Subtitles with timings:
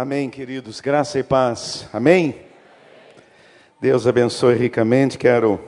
[0.00, 0.80] Amém, queridos.
[0.80, 1.88] Graça e paz.
[1.92, 2.36] Amém?
[3.80, 5.18] Deus abençoe ricamente.
[5.18, 5.60] Quero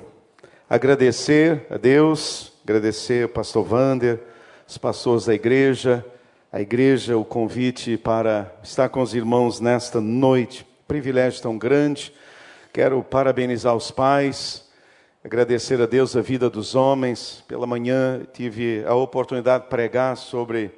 [0.69, 4.21] agradecer a Deus, agradecer ao pastor Vander,
[4.69, 6.07] os pastores da igreja,
[6.53, 10.65] a igreja, o convite para estar com os irmãos nesta noite.
[10.87, 12.15] Privilégio tão grande.
[12.73, 14.65] Quero parabenizar os pais,
[15.25, 17.43] agradecer a Deus a vida dos homens.
[17.49, 20.71] Pela manhã tive a oportunidade de pregar sobre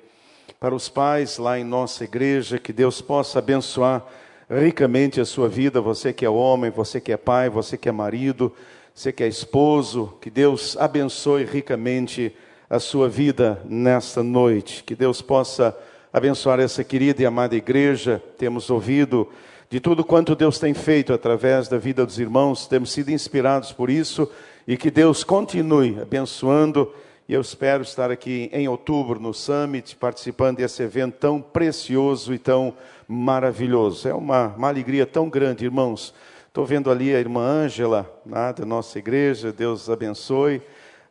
[0.63, 4.07] para os pais lá em nossa igreja, que Deus possa abençoar
[4.49, 7.93] ricamente a sua vida, você que é homem, você que é pai, você que é
[7.93, 8.55] marido,
[8.95, 12.33] você que é esposo, que Deus abençoe ricamente
[12.71, 15.77] a sua vida nesta noite, que Deus possa
[16.13, 18.23] abençoar essa querida e amada igreja.
[18.39, 19.29] Temos ouvido
[19.69, 23.91] de tudo quanto Deus tem feito através da vida dos irmãos, temos sido inspirados por
[23.91, 24.31] isso
[24.65, 26.95] e que Deus continue abençoando
[27.33, 32.39] e eu espero estar aqui em outubro no Summit, participando desse evento tão precioso e
[32.39, 32.75] tão
[33.09, 34.07] maravilhoso.
[34.07, 36.13] É uma, uma alegria tão grande, irmãos.
[36.47, 40.61] Estou vendo ali a irmã Ângela, né, da nossa igreja, Deus abençoe.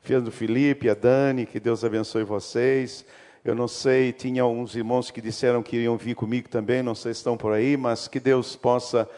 [0.03, 3.03] Filho do Felipe, a Dani, que Deus abençoe vocês.
[3.43, 7.15] Eu não sei, tinha alguns irmãos que disseram que iriam vir comigo também, não sei
[7.15, 9.09] se estão por aí, mas que Deus possa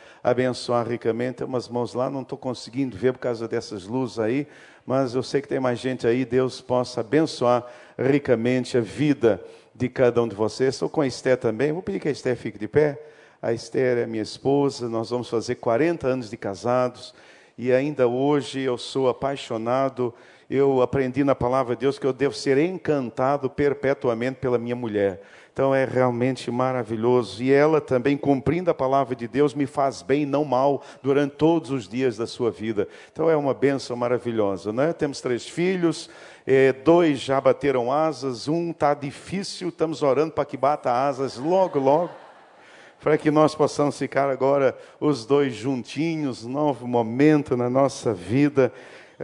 [0.87, 1.37] ricamente.
[1.37, 4.47] Tem umas mãos lá, não estou conseguindo ver por causa dessas luzes aí,
[4.85, 7.65] mas eu sei que tem mais gente aí, Deus possa abençoar
[7.97, 9.43] ricamente a vida
[9.75, 10.75] de cada um de vocês.
[10.75, 12.99] Estou com a Esté também, vou pedir que a Esté fique de pé.
[13.41, 17.13] A Esther é minha esposa, nós vamos fazer 40 anos de casados
[17.57, 20.13] e ainda hoje eu sou apaixonado.
[20.49, 25.21] Eu aprendi na palavra de Deus que eu devo ser encantado perpetuamente pela minha mulher.
[25.53, 27.43] Então é realmente maravilhoso.
[27.43, 31.69] E ela também, cumprindo a palavra de Deus, me faz bem, não mal, durante todos
[31.69, 32.87] os dias da sua vida.
[33.11, 34.73] Então é uma bênção maravilhosa.
[34.73, 34.91] Né?
[34.93, 36.09] Temos três filhos,
[36.45, 41.77] é, dois já bateram asas, um está difícil, estamos orando para que bata asas logo,
[41.77, 42.09] logo.
[42.99, 48.73] Para que nós possamos ficar agora os dois juntinhos, novo momento na nossa vida.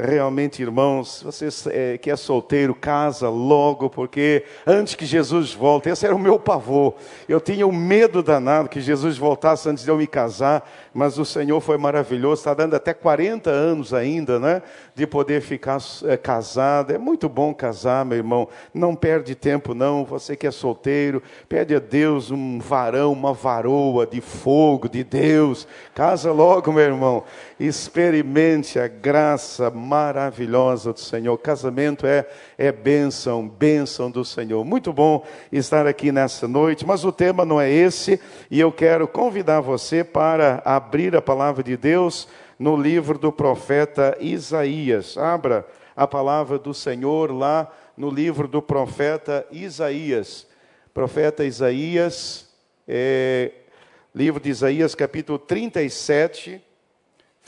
[0.01, 6.05] Realmente, irmãos, você é, que é solteiro, casa logo, porque antes que Jesus volte, esse
[6.05, 6.93] era o meu pavor.
[7.27, 11.25] Eu tinha um medo danado que Jesus voltasse antes de eu me casar, mas o
[11.25, 14.61] Senhor foi maravilhoso, está dando até 40 anos ainda, né?
[14.95, 16.93] De poder ficar é, casado.
[16.93, 18.47] É muito bom casar, meu irmão.
[18.73, 20.05] Não perde tempo, não.
[20.05, 25.67] Você que é solteiro, pede a Deus um varão, uma varoa de fogo de Deus.
[25.93, 27.25] Casa logo, meu irmão.
[27.59, 31.37] Experimente a graça maravilhosa do Senhor.
[31.37, 32.25] Casamento é,
[32.57, 34.63] é bênção, bênção do Senhor.
[34.63, 38.17] Muito bom estar aqui nessa noite, mas o tema não é esse,
[38.49, 44.17] e eu quero convidar você para abrir a palavra de Deus no livro do profeta
[44.21, 45.17] Isaías.
[45.17, 50.47] Abra a palavra do Senhor lá no livro do profeta Isaías.
[50.93, 52.47] Profeta Isaías,
[52.87, 53.51] é,
[54.15, 56.68] livro de Isaías, capítulo 37,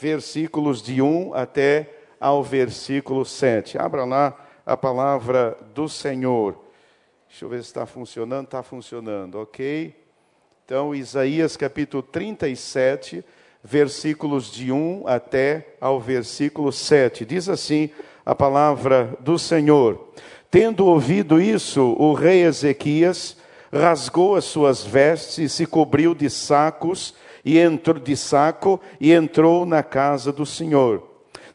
[0.02, 3.78] versículos de 1 até ao versículo 7.
[3.78, 4.36] Abra lá
[4.66, 6.56] a palavra do Senhor.
[7.28, 8.46] Deixa eu ver se está funcionando.
[8.46, 9.94] Está funcionando, ok?
[10.64, 13.24] Então, Isaías capítulo 37,
[13.62, 17.24] versículos de 1 até ao versículo 7.
[17.24, 17.88] Diz assim
[18.26, 20.08] a palavra do Senhor:
[20.50, 23.36] Tendo ouvido isso, o rei Ezequias
[23.72, 27.14] rasgou as suas vestes e se cobriu de sacos
[27.44, 31.02] e entrou de saco e entrou na casa do Senhor.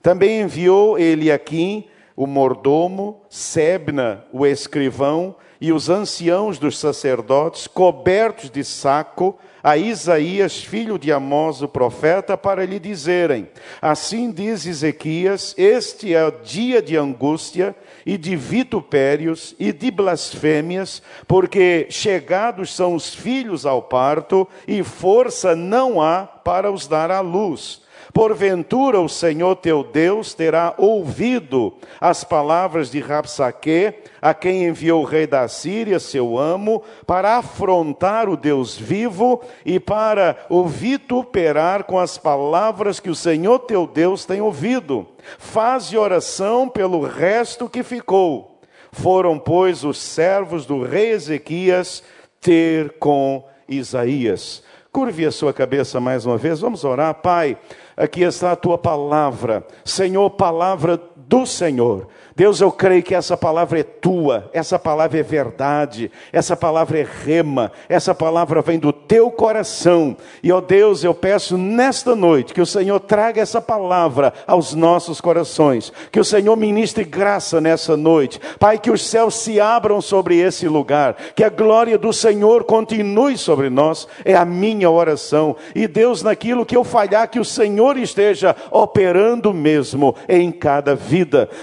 [0.01, 8.63] Também enviou Eliaquim, o mordomo, Sebna, o escrivão, e os anciãos dos sacerdotes, cobertos de
[8.63, 13.50] saco, a Isaías, filho de Amós, o profeta, para lhe dizerem:
[13.81, 17.75] Assim diz Ezequias: Este é o dia de angústia
[18.06, 25.56] e de vitupérios e de blasfêmias, porque chegados são os filhos ao parto e força
[25.56, 27.86] não há para os dar à luz.
[28.17, 35.05] Porventura o Senhor teu Deus terá ouvido as palavras de Rapsaque, a quem enviou o
[35.05, 42.00] rei da Síria, seu amo, para afrontar o Deus vivo e para o vituperar com
[42.00, 45.06] as palavras que o Senhor teu Deus tem ouvido.
[45.38, 48.59] Faze oração pelo resto que ficou.
[48.91, 52.01] Foram, pois, os servos do rei Ezequias
[52.41, 54.63] ter com Isaías.
[54.91, 57.56] Curve a sua cabeça mais uma vez, vamos orar, Pai.
[57.97, 59.65] Aqui está a tua palavra.
[59.83, 62.07] Senhor, palavra do Senhor.
[62.38, 67.07] Deus, eu creio que essa palavra é tua, essa palavra é verdade, essa palavra é
[67.25, 70.15] rema, essa palavra vem do teu coração.
[70.44, 75.19] E, ó Deus, eu peço nesta noite que o Senhor traga essa palavra aos nossos
[75.19, 78.39] corações, que o Senhor ministre graça nessa noite.
[78.59, 83.35] Pai, que os céus se abram sobre esse lugar, que a glória do Senhor continue
[83.35, 85.56] sobre nós, é a minha oração.
[85.74, 91.16] E, Deus, naquilo que eu falhar, que o Senhor esteja operando mesmo em cada vida.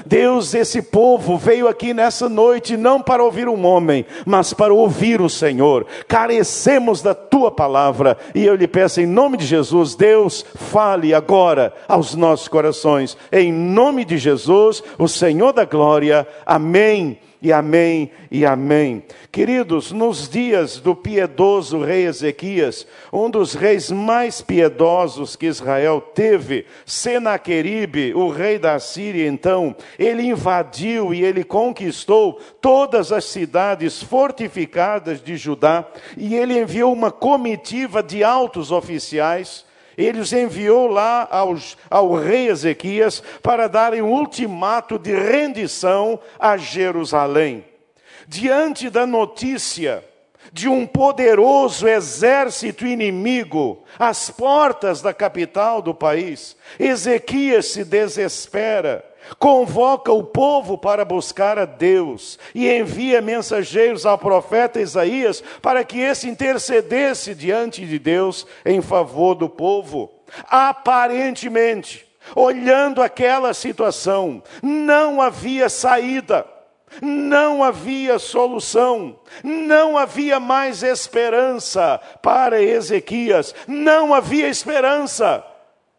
[0.06, 5.20] Deus, esse povo veio aqui nessa noite não para ouvir um homem, mas para ouvir
[5.20, 5.86] o Senhor.
[6.08, 11.72] Carecemos da tua palavra e eu lhe peço em nome de Jesus, Deus, fale agora
[11.88, 13.16] aos nossos corações.
[13.32, 16.26] Em nome de Jesus, o Senhor da glória.
[16.46, 19.05] Amém e amém e amém.
[19.31, 26.64] Queridos, nos dias do piedoso rei Ezequias, um dos reis mais piedosos que Israel teve,
[26.87, 35.23] Senaqueribe, o rei da Síria, então, ele invadiu e ele conquistou todas as cidades fortificadas
[35.23, 35.87] de Judá,
[36.17, 42.49] e ele enviou uma comitiva de altos oficiais ele os enviou lá aos, ao rei
[42.49, 47.64] Ezequias para darem um ultimato de rendição a Jerusalém.
[48.26, 50.05] Diante da notícia
[50.52, 59.05] de um poderoso exército inimigo às portas da capital do país, Ezequias se desespera
[59.38, 65.99] convoca o povo para buscar a Deus e envia mensageiros ao profeta Isaías para que
[65.99, 70.11] esse intercedesse diante de Deus em favor do povo.
[70.49, 76.47] Aparentemente, olhando aquela situação, não havia saída.
[77.03, 85.44] Não havia solução, não havia mais esperança para Ezequias, não havia esperança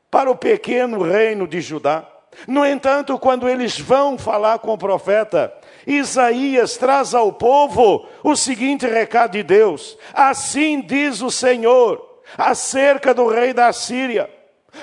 [0.09, 2.07] para o pequeno reino de Judá.
[2.47, 5.53] No entanto, quando eles vão falar com o profeta,
[5.87, 13.27] Isaías traz ao povo o seguinte recado de Deus: Assim diz o Senhor acerca do
[13.27, 14.29] rei da Síria: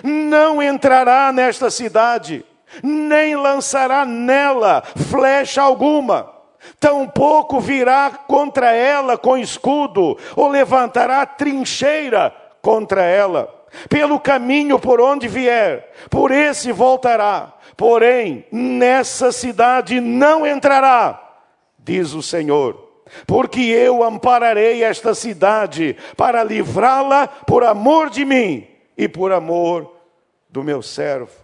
[0.02, 2.44] Não entrará nesta cidade,
[2.82, 6.32] nem lançará nela flecha alguma.
[6.78, 15.28] Tampouco virá contra ela com escudo, ou levantará trincheira contra ela pelo caminho por onde
[15.28, 17.54] vier, por esse voltará.
[17.76, 21.38] Porém, nessa cidade não entrará,
[21.78, 22.90] diz o Senhor.
[23.26, 28.66] Porque eu ampararei esta cidade para livrá-la por amor de mim
[28.96, 29.94] e por amor
[30.48, 31.42] do meu servo.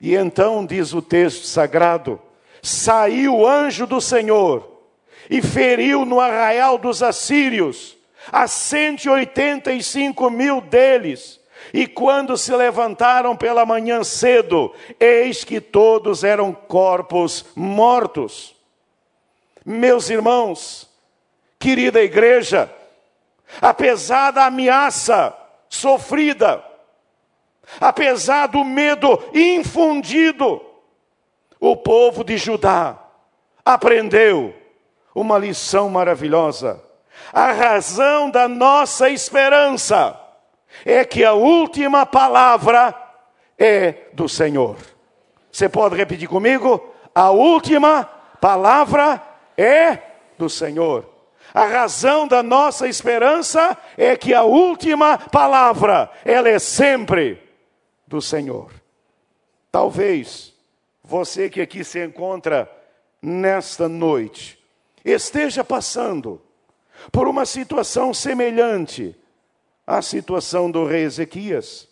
[0.00, 2.20] E então, diz o texto sagrado:
[2.60, 4.82] saiu o anjo do Senhor
[5.30, 7.96] e feriu no arraial dos assírios
[8.30, 11.40] a 185 mil deles.
[11.72, 18.54] E quando se levantaram pela manhã cedo, eis que todos eram corpos mortos.
[19.64, 20.88] Meus irmãos,
[21.58, 22.70] querida igreja,
[23.60, 25.34] apesar da ameaça
[25.68, 26.62] sofrida,
[27.80, 30.60] apesar do medo infundido,
[31.58, 32.98] o povo de Judá
[33.64, 34.54] aprendeu
[35.14, 36.82] uma lição maravilhosa
[37.34, 40.16] a razão da nossa esperança
[40.84, 42.94] é que a última palavra
[43.58, 44.76] é do Senhor.
[45.50, 46.94] Você pode repetir comigo?
[47.12, 48.04] A última
[48.40, 49.20] palavra
[49.58, 49.98] é
[50.38, 51.10] do Senhor.
[51.52, 57.42] A razão da nossa esperança é que a última palavra, ela é sempre
[58.06, 58.70] do Senhor.
[59.72, 60.54] Talvez
[61.02, 62.70] você que aqui se encontra
[63.20, 64.56] nesta noite
[65.04, 66.43] esteja passando
[67.10, 69.16] por uma situação semelhante
[69.86, 71.88] à situação do rei Ezequias.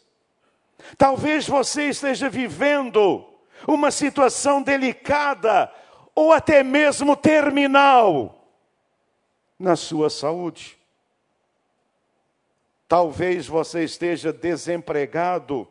[0.96, 3.24] Talvez você esteja vivendo
[3.66, 5.72] uma situação delicada
[6.14, 8.48] ou até mesmo terminal
[9.58, 10.78] na sua saúde.
[12.88, 15.66] Talvez você esteja desempregado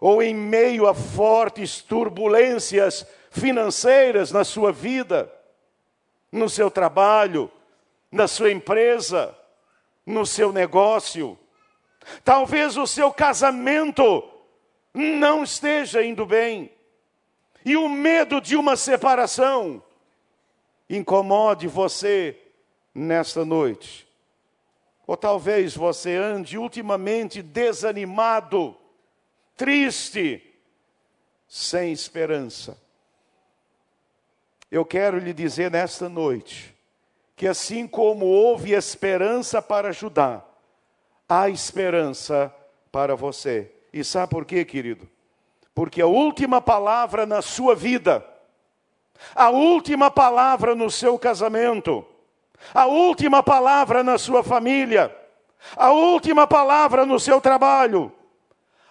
[0.00, 5.32] ou em meio a fortes turbulências financeiras na sua vida,
[6.30, 7.50] no seu trabalho,
[8.12, 9.34] na sua empresa,
[10.04, 11.38] no seu negócio.
[12.22, 14.28] Talvez o seu casamento
[14.92, 16.70] não esteja indo bem.
[17.64, 19.82] E o medo de uma separação
[20.90, 22.38] incomode você
[22.94, 24.06] nesta noite.
[25.06, 28.76] Ou talvez você ande ultimamente desanimado,
[29.56, 30.42] triste,
[31.48, 32.80] sem esperança.
[34.70, 36.71] Eu quero lhe dizer nesta noite
[37.36, 40.42] que assim como houve esperança para Judá,
[41.28, 42.54] há esperança
[42.90, 43.72] para você.
[43.92, 45.08] E sabe por quê, querido?
[45.74, 48.24] Porque a última palavra na sua vida,
[49.34, 52.04] a última palavra no seu casamento,
[52.74, 55.14] a última palavra na sua família,
[55.76, 58.12] a última palavra no seu trabalho,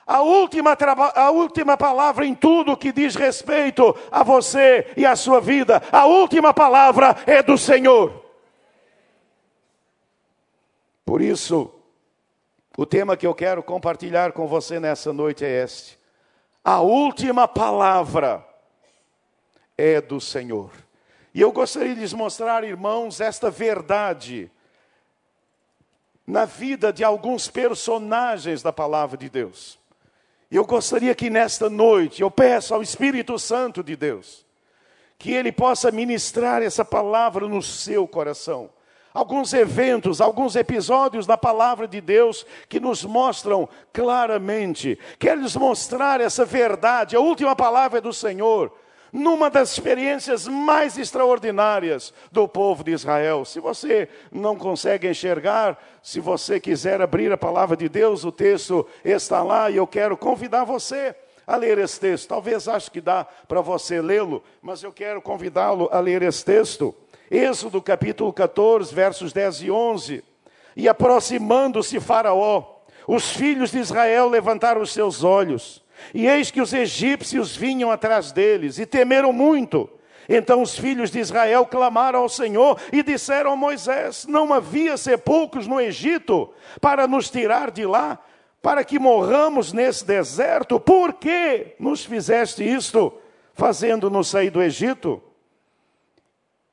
[0.05, 0.75] a última,
[1.15, 6.05] a última palavra em tudo que diz respeito a você e a sua vida, a
[6.05, 8.20] última palavra é do Senhor.
[11.11, 11.69] Por isso,
[12.77, 15.99] o tema que eu quero compartilhar com você nessa noite é este:
[16.63, 18.47] a última palavra
[19.77, 20.71] é do Senhor.
[21.33, 24.49] E eu gostaria de lhes mostrar, irmãos, esta verdade
[26.25, 29.77] na vida de alguns personagens da palavra de Deus.
[30.49, 34.45] Eu gostaria que nesta noite eu peço ao Espírito Santo de Deus
[35.19, 38.69] que ele possa ministrar essa palavra no seu coração
[39.13, 46.21] alguns eventos, alguns episódios da palavra de Deus que nos mostram claramente, quer nos mostrar
[46.21, 48.71] essa verdade, a última palavra é do Senhor,
[49.11, 53.43] numa das experiências mais extraordinárias do povo de Israel.
[53.43, 58.87] Se você não consegue enxergar, se você quiser abrir a palavra de Deus, o texto
[59.03, 61.13] está lá e eu quero convidar você
[61.45, 62.29] a ler esse texto.
[62.29, 66.95] Talvez acho que dá para você lê-lo, mas eu quero convidá-lo a ler esse texto.
[67.31, 70.21] Êxodo capítulo 14, versos 10 e 11.
[70.75, 75.81] E aproximando-se Faraó, os filhos de Israel levantaram os seus olhos,
[76.13, 79.89] e eis que os egípcios vinham atrás deles, e temeram muito.
[80.27, 85.67] Então os filhos de Israel clamaram ao Senhor e disseram a Moisés: Não havia sepulcros
[85.67, 86.49] no Egito
[86.81, 88.19] para nos tirar de lá,
[88.61, 90.81] para que morramos nesse deserto?
[90.81, 93.13] Por que nos fizeste isto,
[93.53, 95.30] fazendo-nos sair do Egito?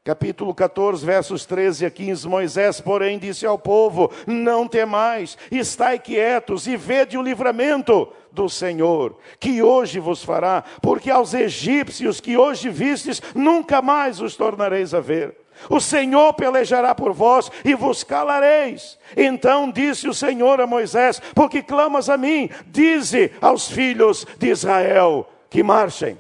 [0.09, 2.27] Capítulo 14, versos 13 a 15.
[2.27, 9.19] Moisés, porém, disse ao povo: Não temais, estai quietos e vede o livramento do Senhor,
[9.39, 15.01] que hoje vos fará, porque aos egípcios que hoje vistes, nunca mais os tornareis a
[15.01, 15.37] ver.
[15.69, 18.99] O Senhor pelejará por vós e vos calareis.
[19.15, 25.29] Então disse o Senhor a Moisés: Porque clamas a mim, dize aos filhos de Israel
[25.51, 26.19] que marchem.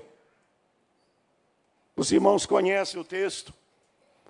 [1.97, 3.57] Os irmãos conhecem o texto.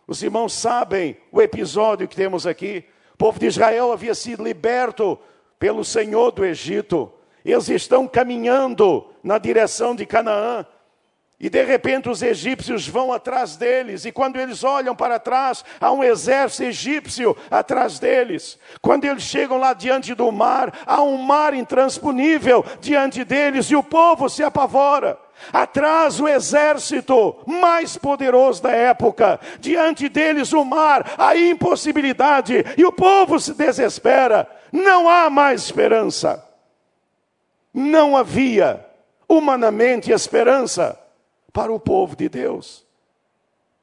[0.09, 2.83] Os irmãos sabem o episódio que temos aqui.
[3.13, 5.19] O povo de Israel havia sido liberto
[5.59, 7.13] pelo Senhor do Egito.
[7.45, 10.67] Eles estão caminhando na direção de Canaã.
[11.39, 15.93] E de repente os egípcios vão atrás deles, e quando eles olham para trás, há
[15.93, 18.59] um exército egípcio atrás deles.
[18.81, 23.85] Quando eles chegam lá diante do mar, há um mar intransponível diante deles, e o
[23.85, 25.17] povo se apavora.
[25.53, 32.93] Atrás o exército mais poderoso da época, diante deles o mar, a impossibilidade, e o
[32.93, 34.49] povo se desespera.
[34.73, 36.45] Não há mais esperança.
[37.73, 38.85] Não havia
[39.29, 40.99] humanamente esperança
[41.53, 42.87] para o povo de Deus.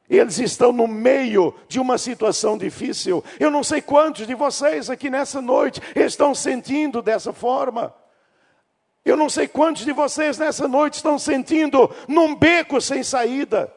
[0.09, 3.23] Eles estão no meio de uma situação difícil.
[3.39, 7.93] Eu não sei quantos de vocês aqui nessa noite estão sentindo dessa forma.
[9.05, 13.71] Eu não sei quantos de vocês nessa noite estão sentindo num beco sem saída,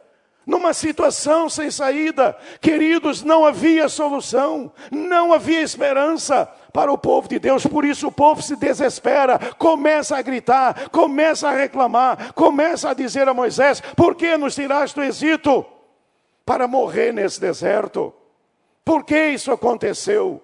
[0.47, 2.35] numa situação sem saída.
[2.63, 8.13] Queridos, não havia solução, não havia esperança para o povo de Deus, por isso o
[8.13, 14.15] povo se desespera, começa a gritar, começa a reclamar, começa a dizer a Moisés: Por
[14.15, 15.67] que nos tiraste do Egito?
[16.47, 18.15] Para morrer nesse deserto.
[18.83, 20.43] Por que isso aconteceu?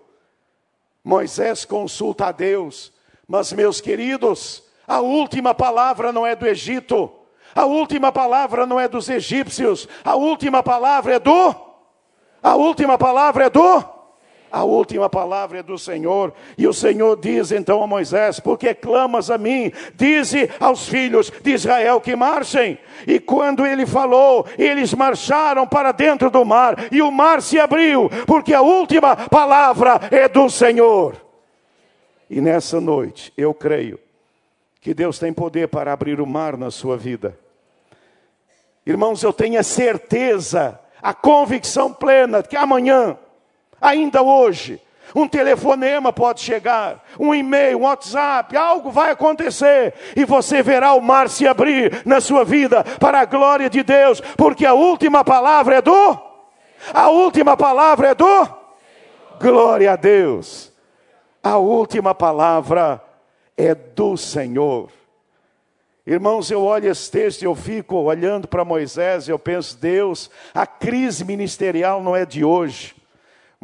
[1.02, 2.92] Moisés consulta a Deus,
[3.26, 7.10] mas meus queridos, a última palavra não é do Egito,
[7.54, 11.54] a última palavra não é dos egípcios, a última palavra é do.
[12.42, 13.94] A última palavra é do.
[14.50, 16.32] A última palavra é do Senhor.
[16.58, 19.72] E o Senhor diz então a Moisés: Porque clamas a mim?
[19.94, 22.78] Dize aos filhos de Israel que marchem.
[23.06, 28.10] E quando ele falou, eles marcharam para dentro do mar, e o mar se abriu,
[28.26, 31.16] porque a última palavra é do Senhor.
[32.28, 34.03] E nessa noite, eu creio
[34.84, 37.38] que Deus tem poder para abrir o mar na sua vida.
[38.84, 43.16] Irmãos, eu tenho a certeza, a convicção plena que amanhã,
[43.80, 44.78] ainda hoje,
[45.14, 51.00] um telefonema pode chegar, um e-mail, um WhatsApp, algo vai acontecer e você verá o
[51.00, 55.76] mar se abrir na sua vida para a glória de Deus, porque a última palavra
[55.76, 56.18] é do
[56.92, 58.48] a última palavra é do
[59.40, 60.70] glória a Deus.
[61.42, 63.02] A última palavra
[63.56, 64.90] é do Senhor.
[66.06, 70.30] Irmãos, eu olho esse texto e eu fico olhando para Moisés e eu penso, Deus,
[70.52, 72.94] a crise ministerial não é de hoje.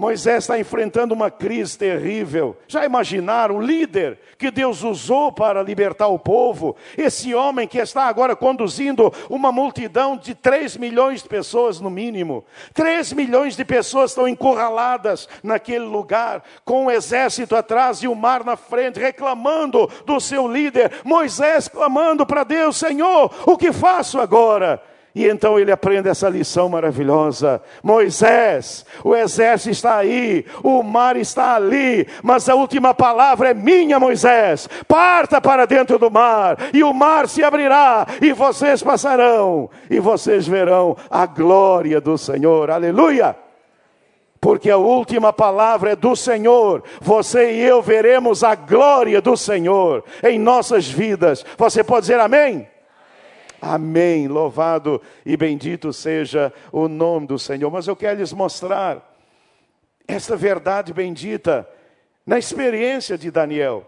[0.01, 2.57] Moisés está enfrentando uma crise terrível.
[2.67, 6.75] Já imaginaram o líder que Deus usou para libertar o povo?
[6.97, 12.47] Esse homem que está agora conduzindo uma multidão de 3 milhões de pessoas no mínimo.
[12.73, 18.43] 3 milhões de pessoas estão encurraladas naquele lugar, com o exército atrás e o mar
[18.43, 20.93] na frente, reclamando do seu líder.
[21.05, 24.83] Moisés clamando para Deus: Senhor, o que faço agora?
[25.15, 27.61] E então ele aprende essa lição maravilhosa.
[27.83, 33.99] Moisés, o exército está aí, o mar está ali, mas a última palavra é minha,
[33.99, 34.69] Moisés.
[34.87, 40.47] Parta para dentro do mar, e o mar se abrirá, e vocês passarão, e vocês
[40.47, 42.71] verão a glória do Senhor.
[42.71, 43.37] Aleluia!
[44.41, 46.83] Porque a última palavra é do Senhor.
[47.01, 51.45] Você e eu veremos a glória do Senhor em nossas vidas.
[51.59, 52.67] Você pode dizer amém?
[53.61, 54.27] Amém.
[54.27, 57.71] Louvado e bendito seja o nome do Senhor.
[57.71, 59.17] Mas eu quero lhes mostrar
[60.09, 61.69] esta verdade bendita
[62.25, 63.87] na experiência de Daniel.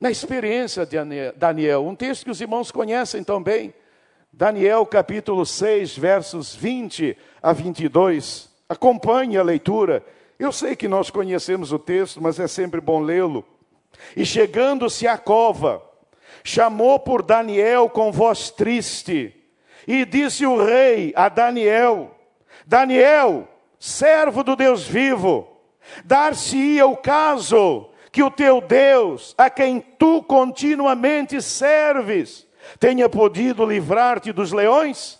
[0.00, 0.96] Na experiência de
[1.36, 3.74] Daniel, um texto que os irmãos conhecem também.
[4.32, 8.48] Daniel capítulo 6, versos 20 a 22.
[8.68, 10.04] Acompanhe a leitura.
[10.38, 13.44] Eu sei que nós conhecemos o texto, mas é sempre bom lê-lo.
[14.16, 15.82] E chegando-se à cova,
[16.44, 19.34] chamou por Daniel com voz triste,
[19.86, 22.14] e disse o rei a Daniel:
[22.66, 25.48] Daniel, servo do Deus vivo,
[26.04, 32.46] dar-se-ia o caso que o teu Deus, a quem tu continuamente serves,
[32.78, 35.19] tenha podido livrar-te dos leões?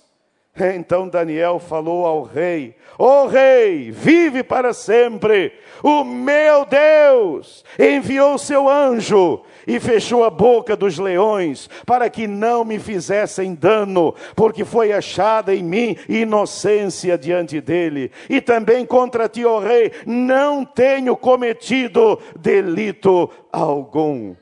[0.69, 5.53] Então Daniel falou ao rei: Ó oh, rei, vive para sempre.
[5.83, 12.65] O meu Deus enviou seu anjo e fechou a boca dos leões, para que não
[12.65, 18.11] me fizessem dano, porque foi achada em mim inocência diante dele.
[18.29, 24.35] E também contra ti, ó rei, não tenho cometido delito algum.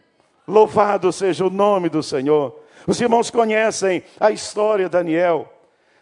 [0.47, 2.59] Louvado seja o nome do Senhor.
[2.87, 5.58] Os irmãos conhecem a história de Daniel.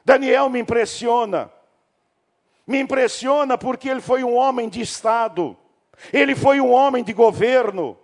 [0.06, 1.50] Daniel me impressiona.
[2.64, 5.56] Me impressiona porque ele foi um homem de Estado,
[6.12, 7.98] ele foi um homem de governo,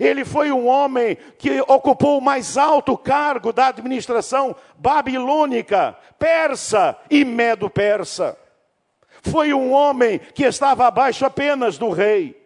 [0.00, 7.26] ele foi um homem que ocupou o mais alto cargo da administração babilônica, persa e
[7.26, 8.38] medo-persa.
[9.22, 12.42] Foi um homem que estava abaixo apenas do rei,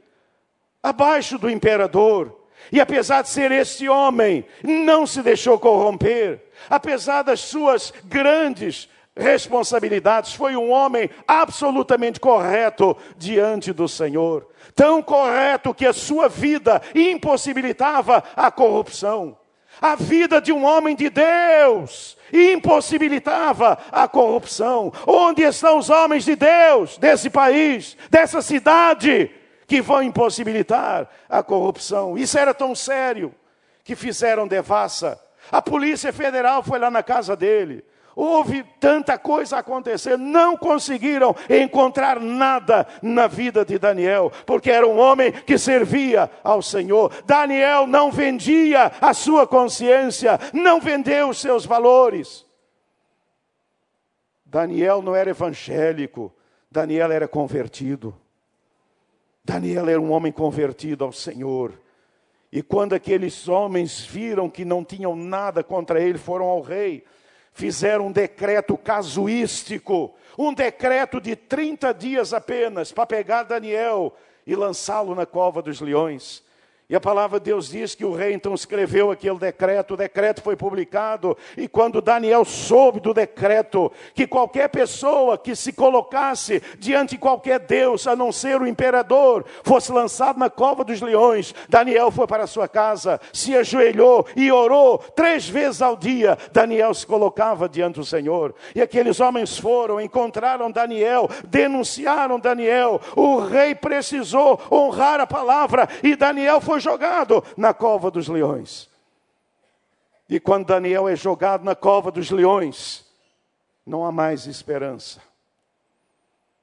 [0.83, 2.37] abaixo do imperador.
[2.71, 10.35] E apesar de ser esse homem, não se deixou corromper, apesar das suas grandes responsabilidades,
[10.35, 14.47] foi um homem absolutamente correto diante do Senhor.
[14.75, 19.37] Tão correto que a sua vida impossibilitava a corrupção.
[19.81, 24.93] A vida de um homem de Deus impossibilitava a corrupção.
[25.07, 29.31] Onde estão os homens de Deus desse país, dessa cidade,
[29.69, 32.17] que vão impossibilitar a corrupção?
[32.17, 33.33] Isso era tão sério
[33.85, 35.21] que fizeram devassa.
[35.53, 37.85] A Polícia Federal foi lá na casa dele.
[38.17, 44.99] Houve tanta coisa acontecer, não conseguiram encontrar nada na vida de Daniel, porque era um
[44.99, 47.13] homem que servia ao Senhor.
[47.25, 52.45] Daniel não vendia a sua consciência, não vendeu os seus valores.
[54.45, 56.35] Daniel não era evangélico,
[56.71, 58.19] Daniel era convertido.
[59.49, 61.73] Daniel era um homem convertido ao Senhor.
[62.53, 67.05] E quando aqueles homens viram que não tinham nada contra ele, foram ao rei
[67.59, 74.15] fizeram um decreto casuístico, um decreto de 30 dias apenas, para pegar Daniel
[74.47, 76.41] e lançá-lo na cova dos leões.
[76.91, 80.41] E a palavra de Deus diz que o rei então escreveu aquele decreto, o decreto
[80.41, 87.11] foi publicado, e quando Daniel soube do decreto, que qualquer pessoa que se colocasse diante
[87.11, 92.11] de qualquer Deus, a não ser o imperador, fosse lançado na cova dos leões, Daniel
[92.11, 96.39] foi para sua casa, se ajoelhou e orou três vezes ao dia.
[96.53, 103.41] Daniel se colocava diante do Senhor, e aqueles homens foram, encontraram Daniel, denunciaram Daniel, o
[103.41, 108.89] rei precisou honrar a palavra, e Daniel foi foi jogado na cova dos leões.
[110.29, 113.05] E quando Daniel é jogado na cova dos leões,
[113.85, 115.21] não há mais esperança.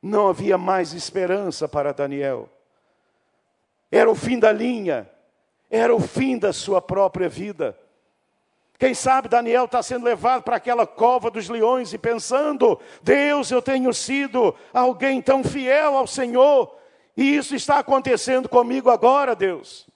[0.02, 2.48] Não havia mais esperança para Daniel.
[3.92, 5.10] Era o fim da linha,
[5.70, 7.78] era o fim da sua própria vida.
[8.78, 13.62] Quem sabe Daniel está sendo levado para aquela cova dos leões e pensando: Deus, eu
[13.62, 16.76] tenho sido alguém tão fiel ao Senhor,
[17.18, 19.88] e isso está acontecendo comigo agora, Deus.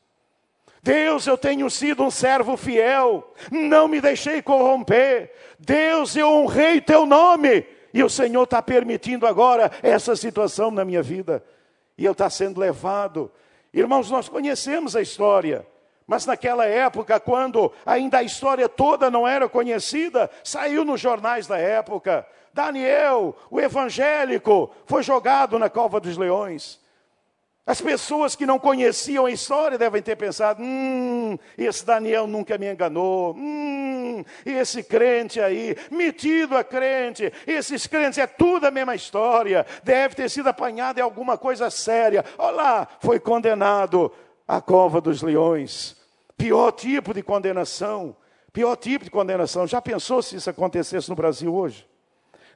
[0.81, 5.31] Deus, eu tenho sido um servo fiel, não me deixei corromper.
[5.59, 11.01] Deus, eu honrei teu nome E o Senhor está permitindo agora essa situação na minha
[11.01, 11.43] vida.
[11.97, 13.31] E eu está sendo levado.
[13.73, 15.65] Irmãos, nós conhecemos a história.
[16.05, 21.57] Mas naquela época, quando ainda a história toda não era conhecida, saiu nos jornais da
[21.57, 22.25] época.
[22.53, 26.79] Daniel, o evangélico, foi jogado na cova dos leões.
[27.69, 32.65] As pessoas que não conheciam a história devem ter pensado: hum, esse Daniel nunca me
[32.65, 33.35] enganou.
[33.35, 39.67] Hum, esse crente aí, metido a crente, esses crentes é tudo a mesma história.
[39.83, 42.25] Deve ter sido apanhado em alguma coisa séria.
[42.39, 44.11] Olha lá, foi condenado
[44.47, 45.95] à cova dos leões.
[46.35, 48.15] Pior tipo de condenação.
[48.51, 49.67] Pior tipo de condenação.
[49.67, 51.87] Já pensou se isso acontecesse no Brasil hoje?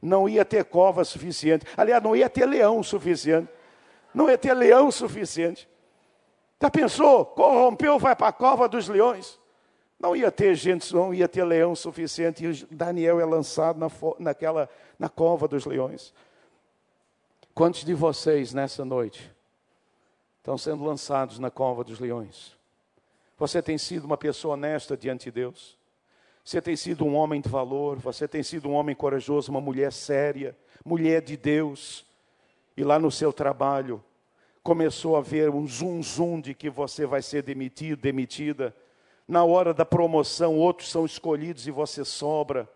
[0.01, 1.67] Não ia ter cova suficiente.
[1.77, 3.47] Aliás, não ia ter leão suficiente.
[4.13, 5.67] Não ia ter leão suficiente.
[6.61, 7.25] Já pensou?
[7.25, 9.39] Corrompeu, vai para a cova dos leões.
[9.99, 12.45] Não ia ter gente, não ia ter leão suficiente.
[12.45, 16.13] E Daniel é lançado na, naquela, na cova dos leões.
[17.53, 19.31] Quantos de vocês nessa noite
[20.39, 22.55] estão sendo lançados na cova dos leões?
[23.37, 25.77] Você tem sido uma pessoa honesta diante de Deus.
[26.43, 27.97] Você tem sido um homem de valor.
[27.99, 32.05] Você tem sido um homem corajoso, uma mulher séria, mulher de Deus.
[32.75, 34.03] E lá no seu trabalho,
[34.63, 38.75] começou a haver um zum zum de que você vai ser demitido, demitida.
[39.27, 42.67] Na hora da promoção, outros são escolhidos e você sobra.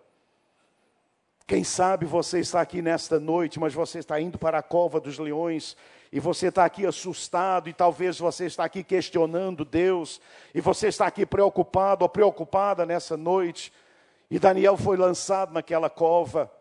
[1.48, 5.18] Quem sabe você está aqui nesta noite, mas você está indo para a cova dos
[5.18, 5.78] leões
[6.12, 10.22] e você está aqui assustado, e talvez você está aqui questionando Deus,
[10.54, 13.74] e você está aqui preocupado ou preocupada nessa noite.
[14.30, 16.52] E Daniel foi lançado naquela cova.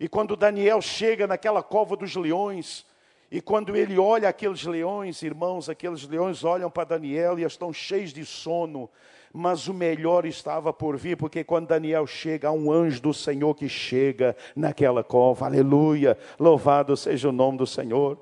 [0.00, 2.86] E quando Daniel chega naquela cova dos leões,
[3.30, 8.10] e quando ele olha aqueles leões, irmãos, aqueles leões olham para Daniel e estão cheios
[8.10, 8.88] de sono,
[9.32, 13.54] mas o melhor estava por vir, porque quando Daniel chega, há um anjo do Senhor
[13.54, 18.18] que chega naquela cova, aleluia, louvado seja o nome do Senhor.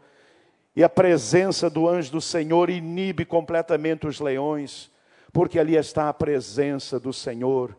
[0.77, 4.91] E a presença do anjo do Senhor inibe completamente os leões,
[5.33, 7.75] porque ali está a presença do Senhor.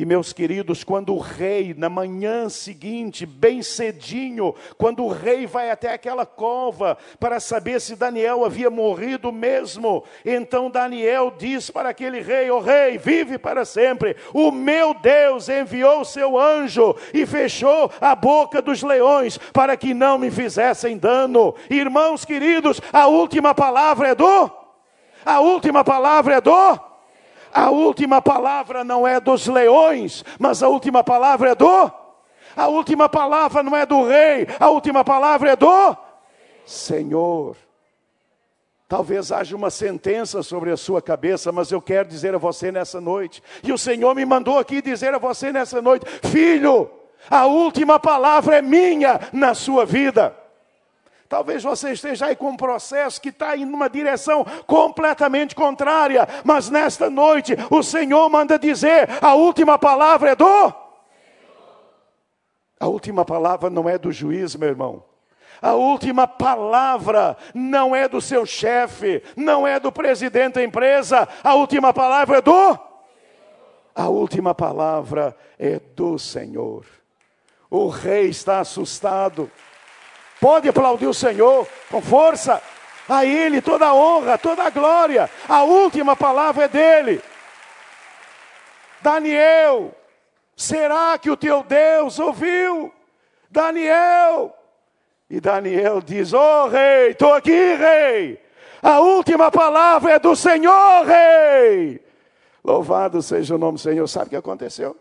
[0.00, 5.70] E meus queridos, quando o rei, na manhã seguinte, bem cedinho, quando o rei vai
[5.70, 12.22] até aquela cova para saber se Daniel havia morrido mesmo, então Daniel diz para aquele
[12.22, 14.16] rei: O oh, rei, vive para sempre.
[14.32, 19.92] O meu Deus enviou o seu anjo e fechou a boca dos leões para que
[19.92, 21.54] não me fizessem dano.
[21.68, 24.50] Irmãos queridos, a última palavra é do.
[25.26, 26.89] A última palavra é do
[27.52, 31.92] a última palavra não é dos leões, mas a última palavra é do.
[32.56, 35.96] A última palavra não é do rei, a última palavra é do
[36.66, 37.56] Senhor.
[38.88, 43.00] Talvez haja uma sentença sobre a sua cabeça, mas eu quero dizer a você nessa
[43.00, 46.90] noite, e o Senhor me mandou aqui dizer a você nessa noite: filho,
[47.28, 50.36] a última palavra é minha na sua vida.
[51.30, 56.68] Talvez você esteja aí com um processo que está em uma direção completamente contrária, mas
[56.68, 60.74] nesta noite o Senhor manda dizer: a última palavra é do.
[62.80, 65.04] A última palavra não é do juiz, meu irmão.
[65.62, 71.28] A última palavra não é do seu chefe, não é do presidente da empresa.
[71.44, 72.78] A última palavra é do.
[73.94, 76.84] A última palavra é do Senhor.
[77.70, 79.48] O rei está assustado.
[80.40, 82.62] Pode aplaudir o Senhor com força.
[83.08, 85.28] A Ele toda a honra, toda a glória.
[85.48, 87.20] A última palavra é dele.
[89.02, 89.94] Daniel,
[90.56, 92.92] será que o teu Deus ouviu?
[93.50, 94.56] Daniel.
[95.28, 98.40] E Daniel diz: oh, rei, estou aqui, rei.
[98.82, 102.00] A última palavra é do Senhor, rei.
[102.64, 104.06] Louvado seja o nome do Senhor.
[104.06, 104.96] Sabe o que aconteceu?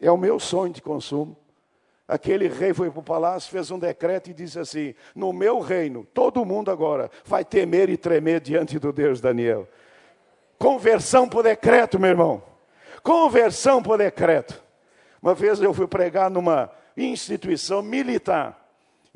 [0.00, 1.36] É o meu sonho de consumo.
[2.08, 6.06] Aquele rei foi para o palácio, fez um decreto e disse assim: No meu reino,
[6.14, 9.68] todo mundo agora vai temer e tremer diante do Deus Daniel.
[10.58, 12.42] Conversão por decreto, meu irmão.
[13.02, 14.62] Conversão por decreto.
[15.20, 18.65] Uma vez eu fui pregar numa instituição militar.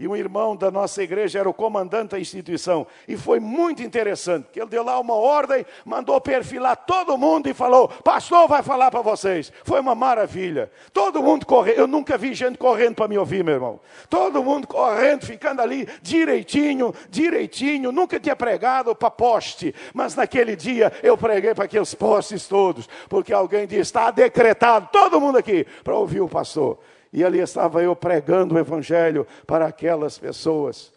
[0.01, 2.87] E um irmão da nossa igreja era o comandante da instituição.
[3.07, 7.53] E foi muito interessante, que ele deu lá uma ordem, mandou perfilar todo mundo e
[7.53, 9.53] falou: Pastor vai falar para vocês.
[9.63, 10.73] Foi uma maravilha.
[10.91, 11.81] Todo mundo correndo.
[11.81, 13.79] Eu nunca vi gente correndo para me ouvir, meu irmão.
[14.09, 17.93] Todo mundo correndo, ficando ali direitinho, direitinho.
[17.93, 19.75] Nunca tinha pregado para poste.
[19.93, 22.89] Mas naquele dia eu preguei para aqueles postes todos.
[23.07, 26.79] Porque alguém disse: Está decretado, todo mundo aqui, para ouvir o pastor.
[27.13, 30.93] E ali estava eu pregando o Evangelho para aquelas pessoas.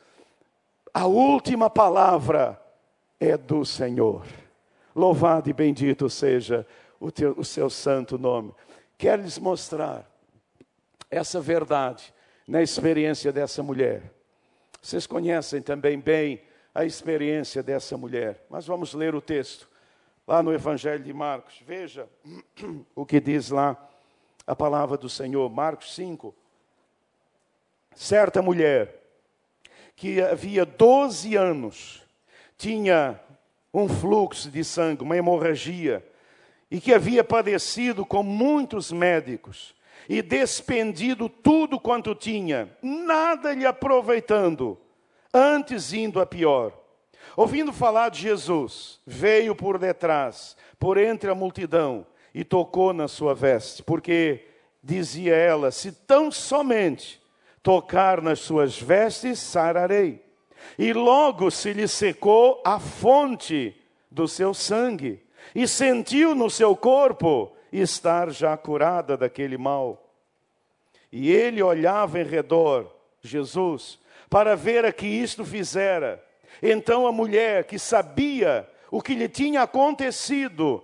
[0.93, 2.61] A última palavra
[3.19, 4.25] é do Senhor.
[4.95, 6.67] Louvado e bendito seja
[6.99, 8.53] o, teu, o seu santo nome.
[8.97, 10.07] Quero lhes mostrar
[11.09, 12.13] essa verdade
[12.47, 14.03] na experiência dessa mulher.
[14.81, 16.41] Vocês conhecem também bem
[16.75, 19.69] a experiência dessa mulher, mas vamos ler o texto
[20.27, 21.61] lá no Evangelho de Marcos.
[21.65, 22.07] Veja
[22.95, 23.77] o que diz lá
[24.45, 26.33] a palavra do Senhor, Marcos 5.
[27.95, 29.01] Certa mulher
[29.95, 32.03] que havia 12 anos
[32.57, 33.19] tinha
[33.73, 36.05] um fluxo de sangue, uma hemorragia,
[36.69, 39.75] e que havia padecido com muitos médicos
[40.09, 44.77] e despendido tudo quanto tinha, nada lhe aproveitando,
[45.33, 46.73] antes indo a pior.
[47.37, 53.33] Ouvindo falar de Jesus, veio por detrás, por entre a multidão, e tocou na sua
[53.33, 54.45] veste, porque
[54.81, 57.21] dizia ela: Se tão somente
[57.61, 60.23] tocar nas suas vestes, sararei.
[60.77, 63.75] E logo se lhe secou a fonte
[64.09, 65.21] do seu sangue
[65.53, 69.99] e sentiu no seu corpo estar já curada daquele mal.
[71.11, 72.91] E ele olhava em redor,
[73.21, 76.23] Jesus, para ver a que isto fizera.
[76.61, 80.83] Então a mulher que sabia o que lhe tinha acontecido,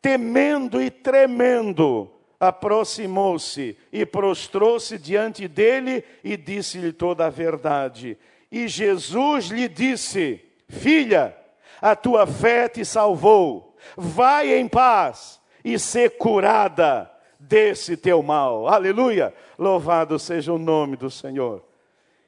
[0.00, 8.16] temendo e tremendo, aproximou-se e prostrou-se diante dele e disse-lhe toda a verdade.
[8.50, 11.36] E Jesus lhe disse: Filha,
[11.80, 18.68] a tua fé te salvou vai em paz e ser curada desse teu mal.
[18.68, 19.34] Aleluia!
[19.58, 21.64] Louvado seja o nome do Senhor.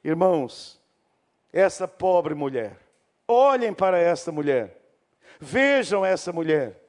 [0.03, 0.79] Irmãos,
[1.51, 2.77] essa pobre mulher,
[3.27, 4.77] olhem para esta mulher,
[5.39, 6.88] vejam essa mulher,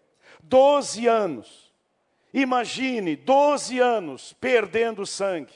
[0.50, 1.72] 12 anos,
[2.34, 5.52] imagine 12 anos perdendo sangue,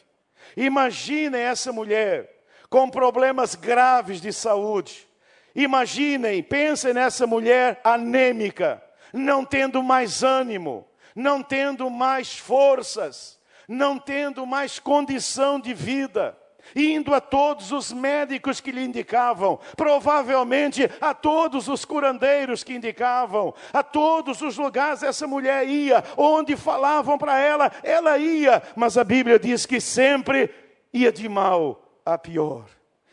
[0.57, 2.30] imagine essa mulher
[2.70, 5.09] com problemas graves de saúde,
[5.52, 8.80] imaginem, pensem nessa mulher anêmica,
[9.12, 16.38] não tendo mais ânimo, não tendo mais forças, não tendo mais condição de vida,
[16.74, 23.55] indo a todos os médicos que lhe indicavam, provavelmente a todos os curandeiros que indicavam,
[23.72, 29.05] a todos os lugares essa mulher ia, onde falavam para ela, ela ia, mas a
[29.05, 30.50] Bíblia diz que sempre
[30.92, 32.64] ia de mal a pior.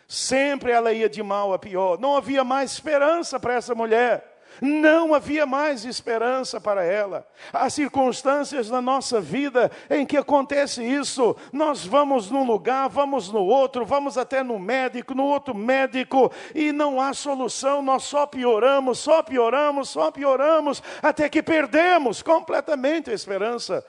[0.08, 1.98] Sempre ela ia de mal a pior.
[1.98, 4.31] Não havia mais esperança para essa mulher.
[4.62, 7.28] Não havia mais esperança para ela.
[7.52, 11.36] Há circunstâncias na nossa vida em que acontece isso.
[11.52, 16.72] Nós vamos num lugar, vamos no outro, vamos até no médico, no outro médico, e
[16.72, 17.82] não há solução.
[17.82, 23.84] Nós só pioramos, só pioramos, só pioramos, até que perdemos completamente a esperança.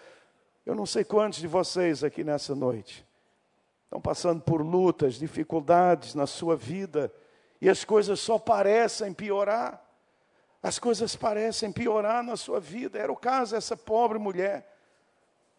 [0.64, 3.06] Eu não sei quantos de vocês aqui nessa noite
[3.84, 7.12] estão passando por lutas, dificuldades na sua vida,
[7.60, 9.81] e as coisas só parecem piorar
[10.62, 12.98] as coisas parecem piorar na sua vida.
[12.98, 14.72] Era o caso dessa pobre mulher.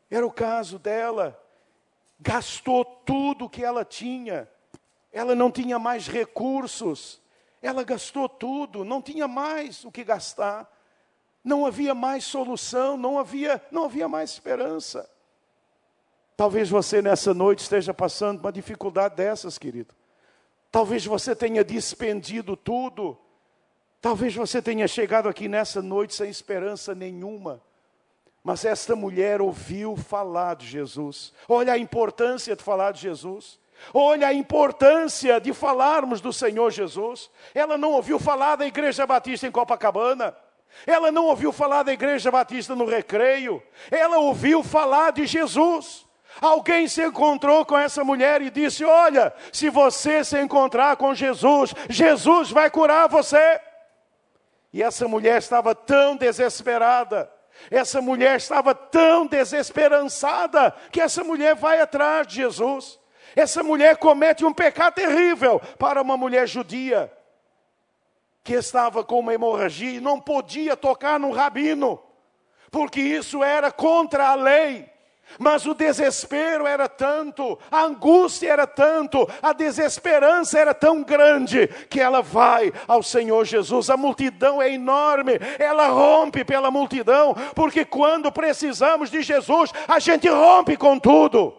[0.09, 1.37] Era o caso dela.
[2.19, 4.49] Gastou tudo que ela tinha.
[5.11, 7.21] Ela não tinha mais recursos.
[7.61, 10.71] Ela gastou tudo, não tinha mais o que gastar.
[11.43, 15.09] Não havia mais solução, não havia, não havia mais esperança.
[16.37, 19.93] Talvez você nessa noite esteja passando uma dificuldade dessas, querido.
[20.71, 23.17] Talvez você tenha despendido tudo
[24.03, 27.61] Talvez você tenha chegado aqui nessa noite sem esperança nenhuma.
[28.43, 31.31] Mas esta mulher ouviu falar de Jesus.
[31.47, 33.57] Olha a importância de falar de Jesus.
[33.93, 37.31] Olha a importância de falarmos do Senhor Jesus.
[37.55, 40.35] Ela não ouviu falar da Igreja Batista em Copacabana.
[40.85, 43.63] Ela não ouviu falar da Igreja Batista no Recreio.
[43.89, 46.05] Ela ouviu falar de Jesus.
[46.41, 51.73] Alguém se encontrou com essa mulher e disse: Olha, se você se encontrar com Jesus,
[51.89, 53.61] Jesus vai curar você.
[54.73, 57.31] E essa mulher estava tão desesperada,
[57.69, 62.99] essa mulher estava tão desesperançada, que essa mulher vai atrás de Jesus.
[63.35, 67.11] Essa mulher comete um pecado terrível para uma mulher judia,
[68.43, 72.01] que estava com uma hemorragia e não podia tocar no rabino,
[72.71, 74.91] porque isso era contra a lei.
[75.39, 81.99] Mas o desespero era tanto, a angústia era tanto, a desesperança era tão grande, que
[81.99, 83.89] ela vai ao Senhor Jesus.
[83.89, 90.27] A multidão é enorme, ela rompe pela multidão, porque quando precisamos de Jesus, a gente
[90.29, 91.57] rompe com tudo.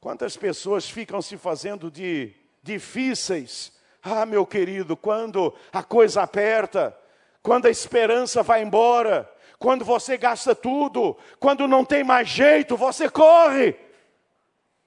[0.00, 3.72] Quantas pessoas ficam se fazendo de difíceis?
[4.02, 6.96] Ah, meu querido, quando a coisa aperta,
[7.42, 13.08] quando a esperança vai embora, quando você gasta tudo, quando não tem mais jeito, você
[13.08, 13.74] corre.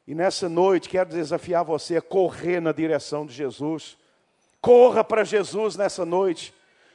[0.07, 3.97] E nessa noite quero desafiar você a correr na direção de Jesus.
[4.61, 6.53] Corra para Jesus nessa noite.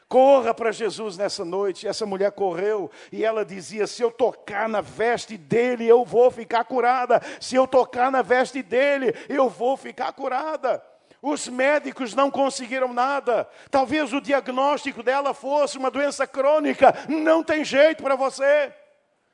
[0.08, 1.86] Corra para Jesus nessa noite.
[1.86, 6.64] Essa mulher correu e ela dizia: Se eu tocar na veste dele, eu vou ficar
[6.64, 7.20] curada.
[7.40, 10.82] Se eu tocar na veste dele, eu vou ficar curada.
[11.28, 13.48] Os médicos não conseguiram nada.
[13.68, 16.94] Talvez o diagnóstico dela fosse uma doença crônica.
[17.08, 18.72] Não tem jeito para você.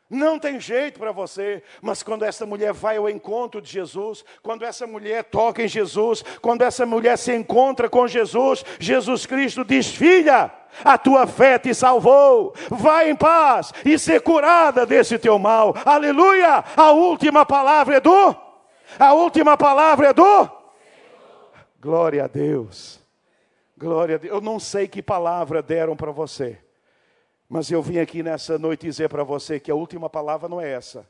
[0.09, 4.65] Não tem jeito para você, mas quando essa mulher vai ao encontro de Jesus, quando
[4.65, 9.89] essa mulher toca em Jesus, quando essa mulher se encontra com Jesus, Jesus Cristo diz:
[9.89, 10.51] Filha,
[10.83, 15.75] a tua fé te salvou, vai em paz e ser curada desse teu mal.
[15.85, 16.65] Aleluia!
[16.75, 18.37] A última palavra é do,
[18.99, 20.62] a última palavra é do.
[21.83, 23.01] Glória a Deus,
[23.77, 24.33] glória a Deus.
[24.33, 26.61] Eu não sei que palavra deram para você.
[27.49, 30.71] Mas eu vim aqui nessa noite dizer para você que a última palavra não é
[30.71, 31.05] essa.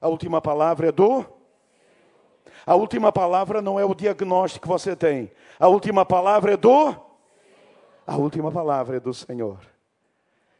[0.00, 1.24] A última palavra é do.
[2.66, 5.30] A última palavra não é o diagnóstico que você tem.
[5.60, 6.92] A última palavra é do.
[8.04, 9.60] A última palavra é do Senhor.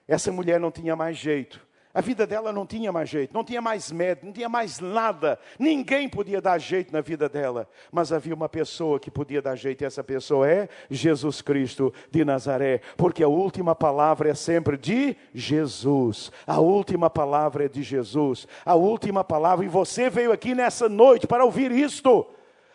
[0.07, 1.61] Essa mulher não tinha mais jeito.
[1.93, 5.39] A vida dela não tinha mais jeito, não tinha mais médico, não tinha mais nada.
[5.59, 7.69] Ninguém podia dar jeito na vida dela.
[7.91, 12.25] Mas havia uma pessoa que podia dar jeito, e essa pessoa é Jesus Cristo de
[12.25, 12.81] Nazaré.
[12.97, 16.31] Porque a última palavra é sempre de Jesus.
[16.47, 18.47] A última palavra é de Jesus.
[18.65, 22.25] A última palavra, e você veio aqui nessa noite para ouvir isto.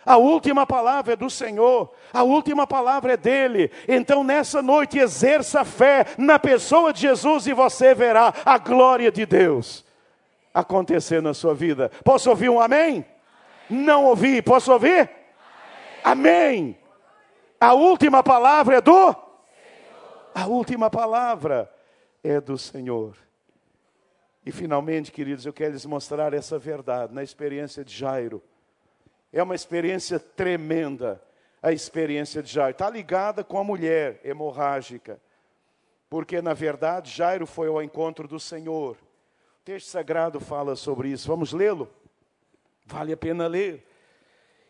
[0.05, 3.71] A última palavra é do Senhor, a última palavra é dele.
[3.87, 9.25] Então, nessa noite, exerça fé na pessoa de Jesus e você verá a glória de
[9.25, 9.83] Deus
[10.53, 11.91] acontecer na sua vida.
[12.03, 13.03] Posso ouvir um amém?
[13.69, 13.85] amém.
[13.85, 15.09] Não ouvi, posso ouvir?
[16.03, 16.23] Amém.
[16.63, 16.77] amém.
[17.59, 19.25] A última palavra é do Senhor.
[20.35, 21.71] A última palavra
[22.23, 23.15] é do Senhor.
[24.45, 28.43] E finalmente, queridos, eu quero lhes mostrar essa verdade na experiência de Jairo.
[29.35, 31.21] É uma experiência tremenda,
[31.61, 32.71] a experiência de Jairo.
[32.71, 35.19] Está ligada com a mulher hemorrágica.
[36.09, 38.95] Porque, na verdade, Jairo foi ao encontro do Senhor.
[38.95, 41.27] O texto sagrado fala sobre isso.
[41.27, 41.89] Vamos lê-lo?
[42.85, 43.85] Vale a pena ler.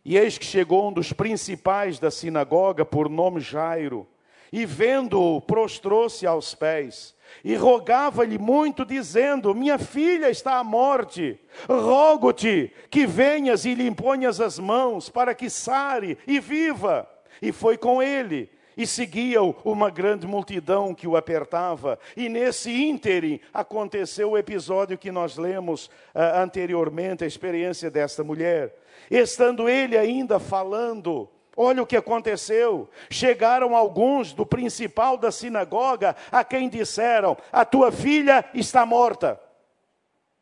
[0.04, 4.08] E eis que chegou um dos principais da sinagoga, por nome Jairo,
[4.52, 12.72] e vendo-o, prostrou-se aos pés e rogava-lhe muito, dizendo: Minha filha está à morte, rogo-te
[12.90, 17.08] que venhas e lhe imponhas as mãos, para que sare e viva.
[17.42, 18.50] E foi com ele.
[18.78, 21.98] E seguia-o uma grande multidão que o apertava.
[22.16, 28.76] E nesse ínterim aconteceu o episódio que nós lemos uh, anteriormente, a experiência desta mulher.
[29.10, 32.90] Estando ele ainda falando, Olha o que aconteceu.
[33.10, 39.40] Chegaram alguns do principal da sinagoga a quem disseram: A tua filha está morta.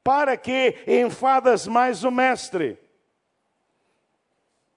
[0.03, 2.77] Para que enfadas mais o mestre?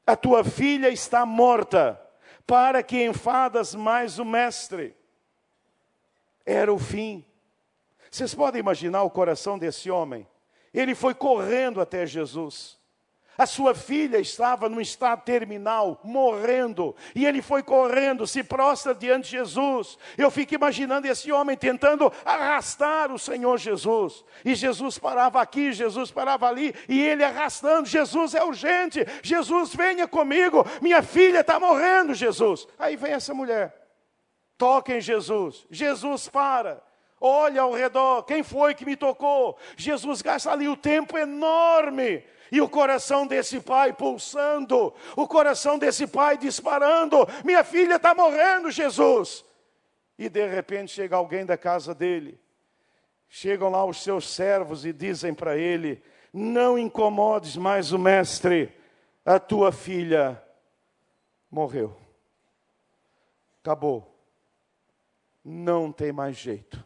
[0.07, 2.01] A tua filha está morta.
[2.47, 4.95] Para que enfadas mais o mestre?
[6.45, 7.25] Era o fim.
[8.09, 10.29] Vocês podem imaginar o coração desse homem?
[10.73, 12.79] Ele foi correndo até Jesus.
[13.39, 19.25] A sua filha estava num estado terminal, morrendo, e ele foi correndo, se prostra diante
[19.25, 19.99] de Jesus.
[20.17, 24.25] Eu fico imaginando esse homem tentando arrastar o Senhor Jesus.
[24.45, 30.09] E Jesus parava aqui, Jesus parava ali, e ele arrastando: Jesus é urgente, Jesus venha
[30.09, 32.67] comigo, minha filha está morrendo, Jesus.
[32.79, 33.75] Aí vem essa mulher,
[34.57, 36.83] toca em Jesus, Jesus para.
[37.19, 39.57] Olha ao redor, quem foi que me tocou?
[39.75, 46.07] Jesus gasta ali o tempo enorme e o coração desse pai pulsando, o coração desse
[46.07, 49.45] pai disparando: minha filha está morrendo, Jesus.
[50.19, 52.41] E de repente chega alguém da casa dele,
[53.29, 58.73] chegam lá os seus servos e dizem para ele: Não incomodes mais o mestre,
[59.25, 60.43] a tua filha
[61.51, 61.97] morreu.
[63.63, 64.15] Acabou.
[65.45, 66.85] Não tem mais jeito.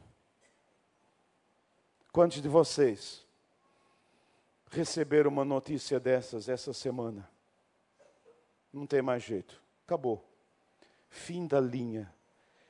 [2.12, 3.24] Quantos de vocês
[4.70, 7.28] receber uma notícia dessas essa semana.
[8.72, 9.60] Não tem mais jeito.
[9.84, 10.24] Acabou.
[11.08, 12.12] Fim da linha.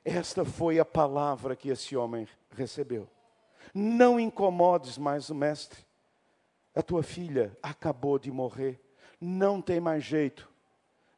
[0.02, 3.06] Esta foi a palavra que esse homem recebeu.
[3.74, 5.84] Não incomodes mais o mestre.
[6.74, 8.80] A tua filha acabou de morrer.
[9.20, 10.50] Não tem mais jeito.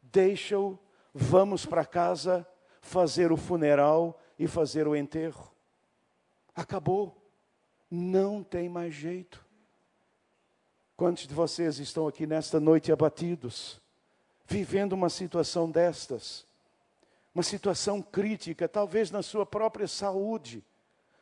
[0.03, 0.79] Deixa-o,
[1.15, 2.47] vamos para casa
[2.81, 5.53] fazer o funeral e fazer o enterro.
[6.55, 7.17] Acabou.
[7.89, 9.42] Não tem mais jeito.
[11.03, 13.81] Quantos de vocês estão aqui nesta noite abatidos,
[14.47, 16.47] vivendo uma situação destas?
[17.35, 20.65] Uma situação crítica, talvez na sua própria saúde,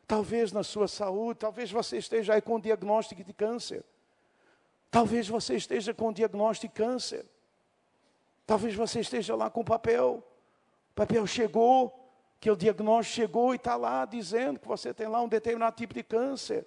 [0.06, 3.82] talvez na sua saúde, talvez você esteja aí com diagnóstico de câncer.
[4.90, 7.24] Talvez você esteja com diagnóstico de câncer.
[8.46, 10.22] Talvez você esteja lá com papel.
[10.90, 12.06] O papel chegou,
[12.38, 15.94] que o diagnóstico chegou e está lá dizendo que você tem lá um determinado tipo
[15.94, 16.66] de câncer.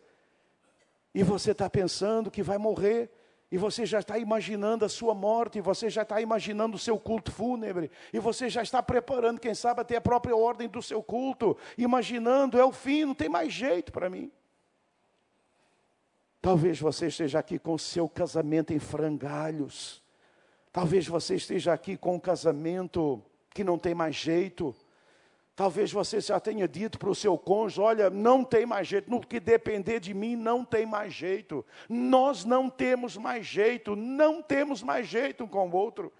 [1.14, 3.09] E você está pensando que vai morrer.
[3.51, 6.97] E você já está imaginando a sua morte, e você já está imaginando o seu
[6.97, 11.03] culto fúnebre, e você já está preparando, quem sabe, até a própria ordem do seu
[11.03, 14.32] culto, imaginando, é o fim, não tem mais jeito para mim.
[16.41, 20.01] Talvez você esteja aqui com o seu casamento em frangalhos,
[20.72, 24.76] talvez você esteja aqui com um casamento que não tem mais jeito,
[25.56, 29.22] Talvez você já tenha dito para o seu cônjuge: olha, não tem mais jeito, no
[29.22, 31.64] que depender de mim, não tem mais jeito.
[31.88, 36.12] Nós não temos mais jeito, não temos mais jeito um com o outro.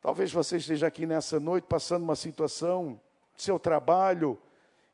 [0.00, 3.00] Talvez você esteja aqui nessa noite passando uma situação,
[3.36, 4.38] seu trabalho,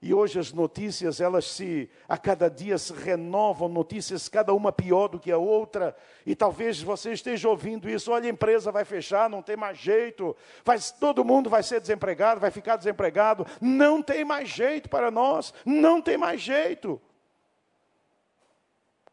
[0.01, 5.09] e hoje as notícias, elas se, a cada dia se renovam, notícias cada uma pior
[5.09, 9.29] do que a outra, e talvez você esteja ouvindo isso, olha, a empresa vai fechar,
[9.29, 14.25] não tem mais jeito, vai, todo mundo vai ser desempregado, vai ficar desempregado, não tem
[14.25, 17.01] mais jeito para nós, não tem mais jeito.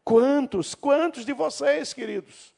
[0.04, 2.55] Quantos, quantos de vocês, queridos,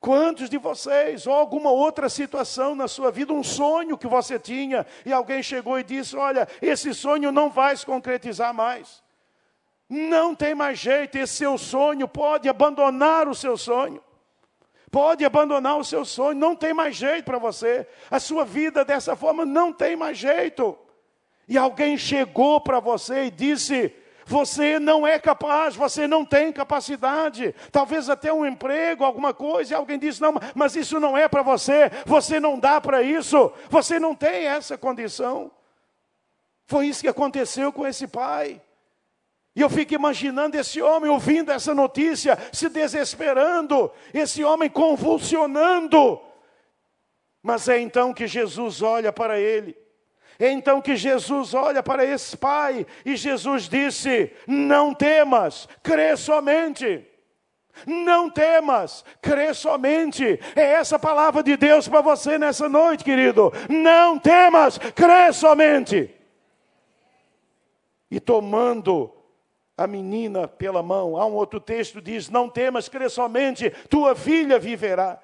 [0.00, 4.86] Quantos de vocês, ou alguma outra situação na sua vida, um sonho que você tinha,
[5.04, 9.02] e alguém chegou e disse: Olha, esse sonho não vai se concretizar mais.
[9.86, 14.02] Não tem mais jeito, esse seu sonho pode abandonar o seu sonho.
[14.90, 17.86] Pode abandonar o seu sonho, não tem mais jeito para você.
[18.10, 20.78] A sua vida dessa forma não tem mais jeito.
[21.46, 23.94] E alguém chegou para você e disse:
[24.30, 27.52] você não é capaz, você não tem capacidade.
[27.72, 31.42] Talvez até um emprego, alguma coisa, e alguém diz: não, mas isso não é para
[31.42, 35.50] você, você não dá para isso, você não tem essa condição.
[36.64, 38.62] Foi isso que aconteceu com esse pai.
[39.56, 46.20] E eu fico imaginando esse homem ouvindo essa notícia, se desesperando, esse homem convulsionando.
[47.42, 49.76] Mas é então que Jesus olha para ele
[50.40, 57.06] é então que Jesus olha para esse pai e Jesus disse: Não temas, crê somente.
[57.86, 60.40] Não temas, crê somente.
[60.56, 63.52] É essa palavra de Deus para você nessa noite, querido.
[63.68, 66.10] Não temas, crê somente.
[68.10, 69.12] E tomando
[69.76, 74.14] a menina pela mão, há um outro texto que diz: Não temas, crê somente, tua
[74.14, 75.20] filha viverá.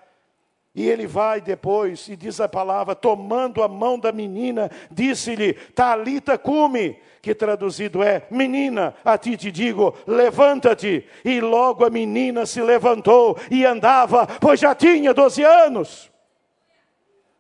[0.77, 6.37] E ele vai depois e diz a palavra, tomando a mão da menina, disse-lhe: Talita
[6.37, 11.07] cume, que traduzido é: Menina, a ti te digo, levanta-te.
[11.25, 16.13] E logo a menina se levantou e andava, pois já tinha doze anos.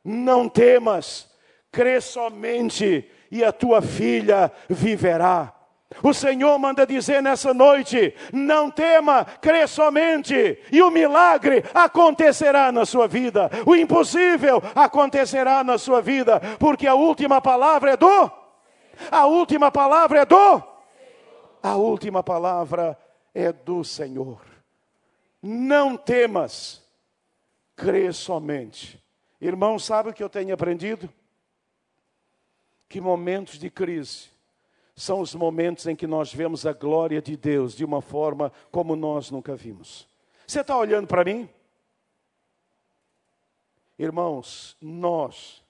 [0.03, 1.28] Não temas,
[1.70, 5.55] crê somente, e a tua filha viverá.
[6.03, 12.84] O Senhor manda dizer nessa noite: não tema, crê somente, e o milagre acontecerá na
[12.84, 18.32] sua vida, o impossível acontecerá na sua vida, porque a última palavra é do,
[19.11, 20.62] a última palavra é do,
[21.62, 22.99] a última palavra
[23.32, 24.41] é do Senhor.
[25.41, 26.82] Não temas,
[27.76, 29.01] crê somente.
[29.41, 31.09] Irmão, sabe o que eu tenho aprendido?
[32.89, 34.36] Que momentos de crise
[34.97, 38.97] são os momentos em que nós vemos a glória de Deus de uma forma como
[38.97, 40.09] nós nunca vimos.
[40.47, 41.47] Você está olhando para mim?
[43.99, 45.62] Irmãos, nós,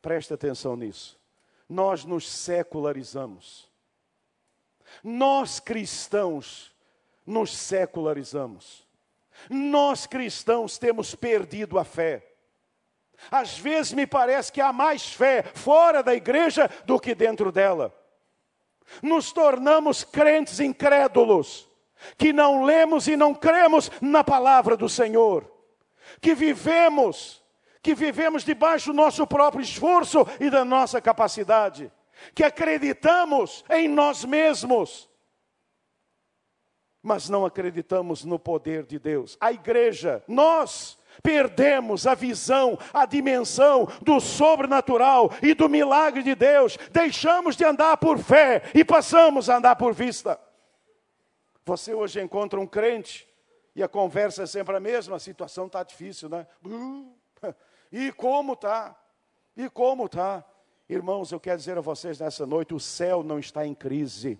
[0.00, 1.18] preste atenção nisso,
[1.68, 3.68] nós nos secularizamos.
[5.02, 6.72] Nós cristãos
[7.26, 8.86] nos secularizamos.
[9.50, 12.24] Nós cristãos temos perdido a fé.
[13.30, 17.92] Às vezes me parece que há mais fé fora da igreja do que dentro dela
[19.02, 21.68] nos tornamos crentes incrédulos,
[22.16, 25.50] que não lemos e não cremos na palavra do Senhor,
[26.20, 27.42] que vivemos,
[27.82, 31.90] que vivemos debaixo do nosso próprio esforço e da nossa capacidade,
[32.34, 35.08] que acreditamos em nós mesmos,
[37.02, 39.36] mas não acreditamos no poder de Deus.
[39.38, 46.76] A igreja, nós, Perdemos a visão, a dimensão do sobrenatural e do milagre de Deus.
[46.90, 50.38] Deixamos de andar por fé e passamos a andar por vista.
[51.64, 53.26] Você hoje encontra um crente
[53.74, 56.46] e a conversa é sempre a mesma, a situação está difícil, né?
[57.92, 58.96] E como está?
[59.56, 60.44] E como está?
[60.88, 64.36] Irmãos, eu quero dizer a vocês nessa noite: o céu não está em crise.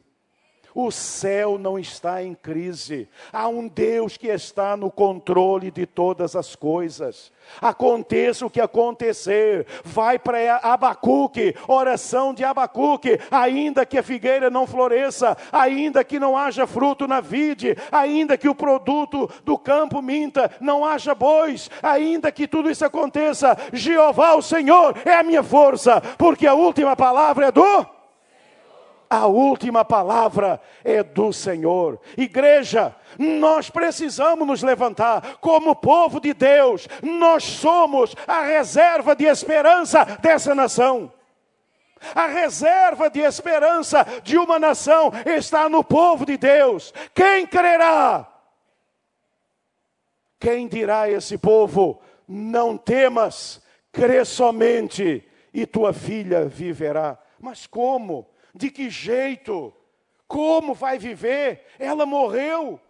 [0.75, 3.09] O céu não está em crise.
[3.33, 7.33] Há um Deus que está no controle de todas as coisas.
[7.61, 14.67] Aconteça o que acontecer, vai para Abacuque, oração de Abacuque, ainda que a figueira não
[14.67, 20.51] floresça, ainda que não haja fruto na vide, ainda que o produto do campo minta,
[20.61, 26.01] não haja bois, ainda que tudo isso aconteça, Jeová, o Senhor, é a minha força,
[26.19, 27.95] porque a última palavra é do
[29.15, 32.01] a última palavra é do Senhor.
[32.17, 40.05] Igreja, nós precisamos nos levantar como povo de Deus, nós somos a reserva de esperança
[40.21, 41.13] dessa nação.
[42.13, 46.93] A reserva de esperança de uma nação está no povo de Deus.
[47.15, 48.29] Quem crerá?
[50.41, 57.17] Quem dirá a esse povo: Não temas, crê somente, e tua filha viverá.
[57.41, 58.34] Mas como?
[58.55, 59.75] De que jeito?
[60.29, 61.67] Como vai viver?
[61.79, 62.81] Ela morreu.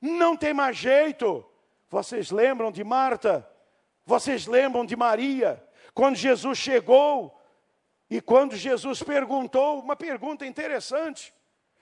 [0.00, 1.44] Não tem mais jeito.
[1.88, 3.48] Vocês lembram de Marta?
[4.04, 5.64] Vocês lembram de Maria?
[5.94, 7.40] Quando Jesus chegou
[8.10, 11.32] e quando Jesus perguntou, uma pergunta interessante: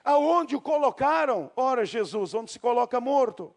[0.04, 1.50] aonde o colocaram?
[1.56, 3.54] Ora, Jesus, onde se coloca morto?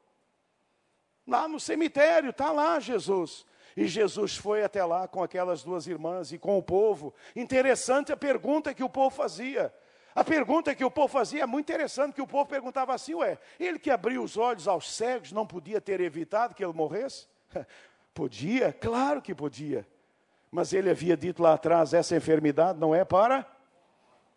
[1.28, 3.46] Lá no cemitério, está lá Jesus.
[3.76, 7.14] E Jesus foi até lá com aquelas duas irmãs e com o povo.
[7.36, 9.74] Interessante a pergunta que o povo fazia.
[10.16, 13.38] A pergunta que o povo fazia é muito interessante, que o povo perguntava assim, ué,
[13.60, 17.28] ele que abriu os olhos aos cegos não podia ter evitado que ele morresse?
[18.14, 19.86] Podia, claro que podia.
[20.50, 23.46] Mas ele havia dito lá atrás, essa enfermidade não é para,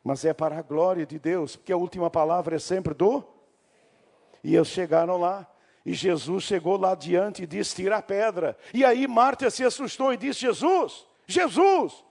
[0.02, 3.22] mas é para a glória de Deus, porque a última palavra é sempre do.
[4.42, 5.46] E eles chegaram lá,
[5.88, 8.54] e Jesus chegou lá diante e disse: Tira a pedra.
[8.74, 12.04] E aí Marta se assustou e disse: Jesus, Jesus,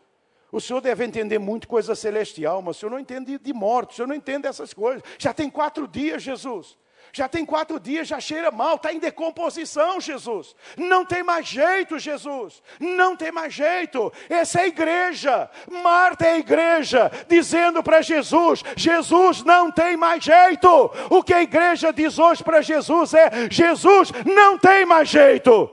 [0.51, 3.95] o senhor deve entender muito coisa celestial, mas o senhor não entende de morte, o
[3.97, 5.03] senhor não entende essas coisas.
[5.19, 6.75] Já tem quatro dias, Jesus.
[7.11, 10.55] Já tem quatro dias, já cheira mal, está em decomposição, Jesus.
[10.77, 12.61] Não tem mais jeito, Jesus.
[12.79, 14.11] Não tem mais jeito.
[14.29, 15.49] Essa é a igreja.
[15.69, 20.67] Marta é a igreja, dizendo para Jesus: Jesus não tem mais jeito.
[21.09, 25.69] O que a igreja diz hoje para Jesus é: Jesus não tem mais jeito.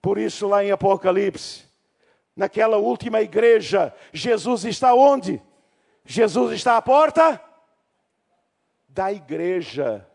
[0.00, 1.64] Por isso, lá em Apocalipse,
[2.36, 5.42] naquela última igreja, Jesus está onde?
[6.04, 7.40] Jesus está à porta
[8.88, 10.07] da igreja.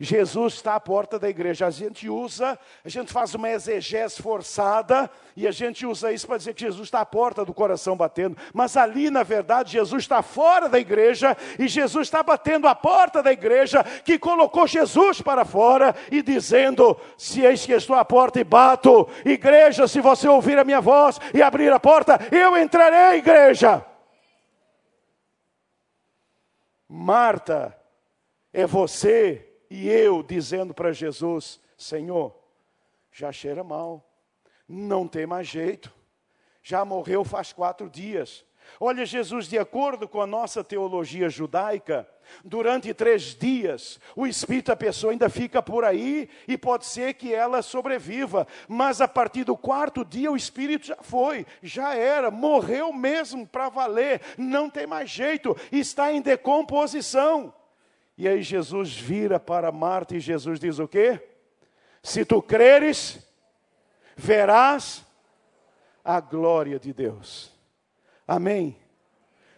[0.00, 1.66] Jesus está à porta da igreja.
[1.66, 6.36] A gente usa, a gente faz uma exegese forçada e a gente usa isso para
[6.36, 8.36] dizer que Jesus está à porta do coração batendo.
[8.54, 13.20] Mas ali, na verdade, Jesus está fora da igreja e Jesus está batendo a porta
[13.20, 18.38] da igreja que colocou Jesus para fora e dizendo: Se eis que estou à porta
[18.38, 23.18] e bato, igreja, se você ouvir a minha voz e abrir a porta, eu entrarei,
[23.18, 23.84] igreja.
[26.88, 27.76] Marta,
[28.52, 32.34] é você e eu dizendo para Jesus: Senhor,
[33.12, 34.08] já cheira mal,
[34.68, 35.92] não tem mais jeito,
[36.62, 38.44] já morreu faz quatro dias.
[38.78, 42.06] Olha, Jesus, de acordo com a nossa teologia judaica,
[42.44, 47.32] durante três dias, o espírito da pessoa ainda fica por aí e pode ser que
[47.32, 52.92] ela sobreviva, mas a partir do quarto dia o espírito já foi, já era, morreu
[52.92, 57.54] mesmo para valer, não tem mais jeito, está em decomposição.
[58.18, 61.24] E aí Jesus vira para Marta e Jesus diz o quê?
[62.02, 63.24] Se tu creres,
[64.16, 65.06] verás
[66.04, 67.52] a glória de Deus.
[68.26, 68.76] Amém.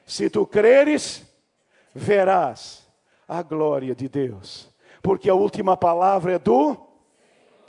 [0.05, 1.27] Se tu creres,
[1.95, 2.87] verás
[3.27, 4.69] a glória de Deus.
[5.01, 6.77] Porque a última palavra é do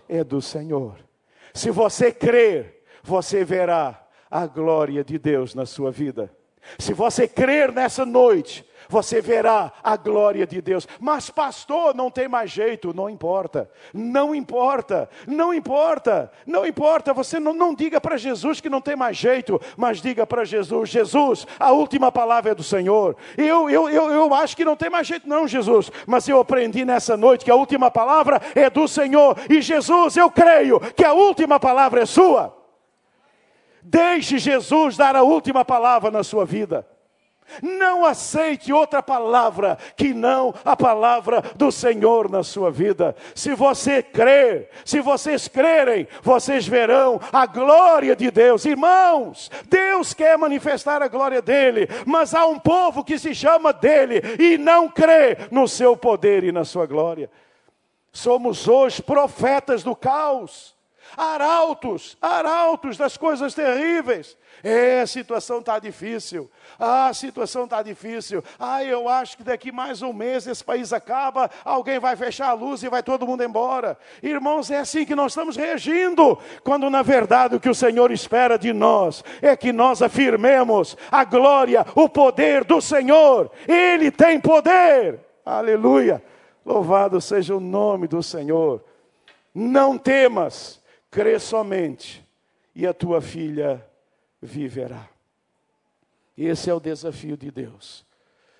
[0.09, 0.97] é do Senhor.
[1.53, 6.35] Se você crer, você verá a glória de Deus na sua vida.
[6.77, 10.85] Se você crer nessa noite, você verá a glória de Deus.
[10.99, 17.13] Mas, pastor, não tem mais jeito, não importa, não importa, não importa, não importa.
[17.13, 20.89] Você não, não diga para Jesus que não tem mais jeito, mas diga para Jesus:
[20.89, 23.15] Jesus, a última palavra é do Senhor.
[23.37, 26.83] Eu, eu, eu, eu acho que não tem mais jeito, não, Jesus, mas eu aprendi
[26.83, 31.13] nessa noite que a última palavra é do Senhor, e Jesus, eu creio que a
[31.13, 32.57] última palavra é sua.
[33.81, 36.85] Deixe Jesus dar a última palavra na sua vida.
[37.61, 43.15] Não aceite outra palavra que não a palavra do Senhor na sua vida.
[43.35, 48.65] Se você crer, se vocês crerem, vocês verão a glória de Deus.
[48.65, 54.21] Irmãos, Deus quer manifestar a glória dele, mas há um povo que se chama dele
[54.39, 57.29] e não crê no seu poder e na sua glória.
[58.11, 60.75] Somos hoje profetas do caos.
[61.17, 64.37] arautos, arautos das coisas terríveis.
[64.63, 66.49] É, a situação está difícil.
[66.77, 68.43] Ah, a situação está difícil.
[68.59, 72.53] Ah, eu acho que daqui mais um mês esse país acaba, alguém vai fechar a
[72.53, 73.97] luz e vai todo mundo embora.
[74.21, 78.57] Irmãos, é assim que nós estamos reagindo, quando na verdade o que o Senhor espera
[78.57, 83.51] de nós é que nós afirmemos a glória, o poder do Senhor.
[83.67, 85.19] Ele tem poder.
[85.45, 86.23] Aleluia.
[86.65, 88.83] Louvado seja o nome do Senhor.
[89.53, 92.25] Não temas, crê somente,
[92.75, 93.85] e a tua filha
[94.41, 95.09] viverá.
[96.37, 98.05] Esse é o desafio de Deus.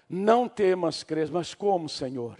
[0.08, 2.38] Não temas, crês, mas como, Senhor?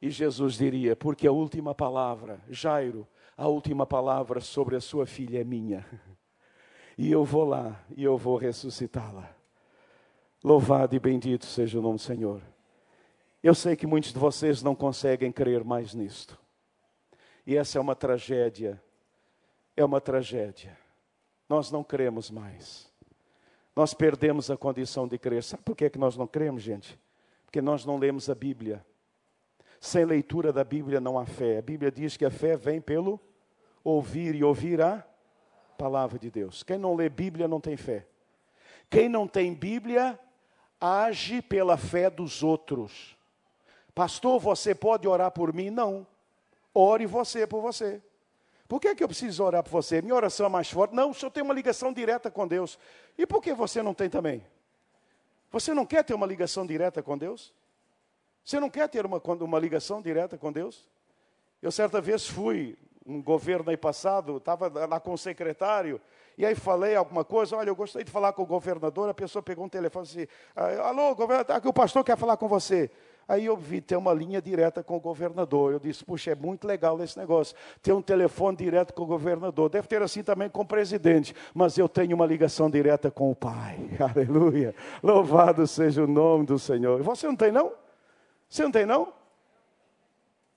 [0.00, 5.40] E Jesus diria: porque a última palavra, Jairo, a última palavra sobre a sua filha
[5.40, 5.84] é minha.
[6.98, 9.30] E eu vou lá e eu vou ressuscitá-la.
[10.42, 12.40] Louvado e bendito seja o nome do Senhor.
[13.42, 16.40] Eu sei que muitos de vocês não conseguem crer mais nisto.
[17.46, 18.82] E essa é uma tragédia.
[19.76, 20.74] É uma tragédia.
[21.48, 22.90] Nós não cremos mais.
[23.74, 25.42] Nós perdemos a condição de crer.
[25.42, 26.98] Sabe por que, é que nós não cremos, gente?
[27.44, 28.84] Porque nós não lemos a Bíblia.
[29.78, 31.58] Sem leitura da Bíblia não há fé.
[31.58, 33.20] A Bíblia diz que a fé vem pelo
[33.84, 35.06] ouvir e ouvir a
[35.76, 36.62] palavra de Deus.
[36.62, 38.06] Quem não lê Bíblia não tem fé.
[38.88, 40.18] Quem não tem Bíblia
[40.80, 43.16] age pela fé dos outros.
[43.94, 45.70] Pastor, você pode orar por mim?
[45.70, 46.06] Não.
[46.74, 48.02] Ore você por você.
[48.68, 50.02] Por que, é que eu preciso orar por você?
[50.02, 50.94] Minha oração é mais forte.
[50.94, 52.78] Não, o senhor tem uma ligação direta com Deus.
[53.16, 54.44] E por que você não tem também?
[55.52, 57.54] Você não quer ter uma ligação direta com Deus?
[58.44, 60.88] Você não quer ter uma, uma ligação direta com Deus?
[61.62, 66.00] Eu certa vez fui, um governo aí passado, estava lá com o secretário,
[66.36, 69.42] e aí falei alguma coisa, olha, eu gostaria de falar com o governador, a pessoa
[69.42, 72.90] pegou um telefone e disse, ah, alô, governador, aqui o pastor quer falar com você.
[73.28, 75.72] Aí eu vi ter uma linha direta com o governador.
[75.72, 77.56] Eu disse, puxa, é muito legal esse negócio.
[77.82, 79.68] Ter um telefone direto com o governador.
[79.68, 81.34] Deve ter assim também com o presidente.
[81.52, 83.80] Mas eu tenho uma ligação direta com o Pai.
[83.98, 84.74] Aleluia.
[85.02, 87.02] Louvado seja o nome do Senhor.
[87.02, 87.72] Você não tem, não?
[88.48, 89.12] Você não tem, não?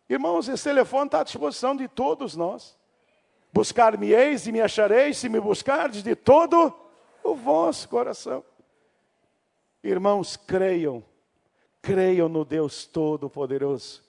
[0.08, 2.78] Irmãos, esse telefone está à disposição de todos nós.
[3.52, 6.72] Buscar-me-eis e me achareis se me buscardes de todo
[7.24, 8.44] o vosso coração.
[9.84, 11.04] Irmãos, creiam
[11.82, 14.02] Creiam no Deus Todo-Poderoso.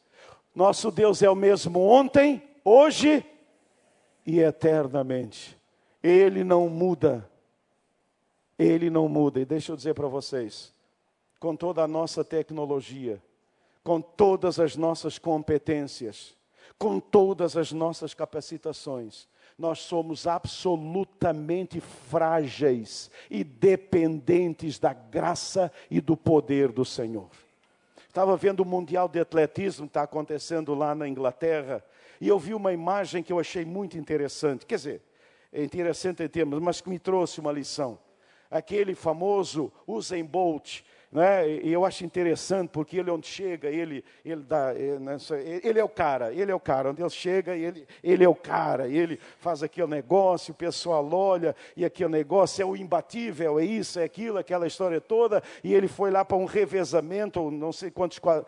[0.54, 3.24] Nosso Deus é o mesmo ontem, hoje
[4.26, 5.56] e eternamente.
[6.02, 7.28] Ele não muda.
[8.58, 9.40] Ele não muda.
[9.40, 10.72] E deixa eu dizer para vocês,
[11.38, 13.22] com toda a nossa tecnologia,
[13.82, 16.36] com todas as nossas competências,
[16.78, 26.16] com todas as nossas capacitações, nós somos absolutamente frágeis e dependentes da graça e do
[26.16, 27.28] poder do Senhor.
[28.10, 31.80] Estava vendo o Mundial de Atletismo que está acontecendo lá na Inglaterra,
[32.20, 34.66] e eu vi uma imagem que eu achei muito interessante.
[34.66, 35.02] Quer dizer,
[35.52, 38.00] é interessante em termos, mas que me trouxe uma lição.
[38.50, 40.80] Aquele famoso Usain Bolt,
[41.12, 41.48] né?
[41.48, 45.16] E eu acho interessante porque ele onde chega, ele, ele, dá, eh, né,
[45.64, 48.34] ele é o cara, ele é o cara, onde ele chega, ele, ele é o
[48.34, 53.64] cara, ele faz aquele negócio, o pessoal olha, e aquele negócio é o imbatível, é
[53.64, 57.90] isso, é aquilo, aquela história toda, e ele foi lá para um revezamento, não sei
[57.90, 58.46] quantos, 4,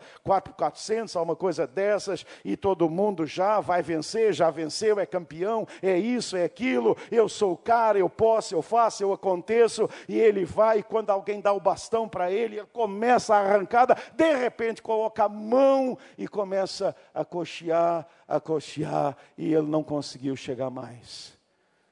[0.53, 5.97] 400, alguma coisa dessas, e todo mundo já vai vencer, já venceu, é campeão, é
[5.97, 10.45] isso, é aquilo, eu sou o cara, eu posso, eu faço, eu aconteço, e ele
[10.45, 14.81] vai, e quando alguém dá o bastão para ele, ele começa a arrancada, de repente
[14.81, 21.37] coloca a mão e começa a cochear, a cochear, e ele não conseguiu chegar mais.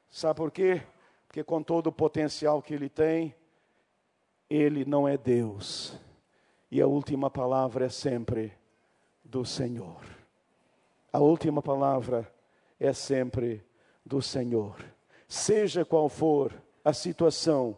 [0.09, 0.81] Sabe por quê?
[1.27, 3.33] Porque com todo o potencial que ele tem,
[4.49, 5.97] ele não é Deus.
[6.69, 8.53] E a última palavra é sempre
[9.23, 10.01] do Senhor.
[11.11, 12.31] A última palavra
[12.79, 13.65] é sempre
[14.05, 14.75] do Senhor.
[15.27, 16.53] Seja qual for
[16.83, 17.77] a situação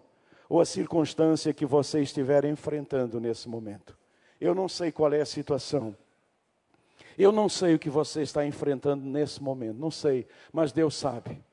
[0.53, 3.97] ou a circunstância que você estiver enfrentando nesse momento.
[4.39, 5.97] Eu não sei qual é a situação.
[7.17, 11.43] Eu não sei o que você está enfrentando nesse momento, não sei, mas Deus sabe.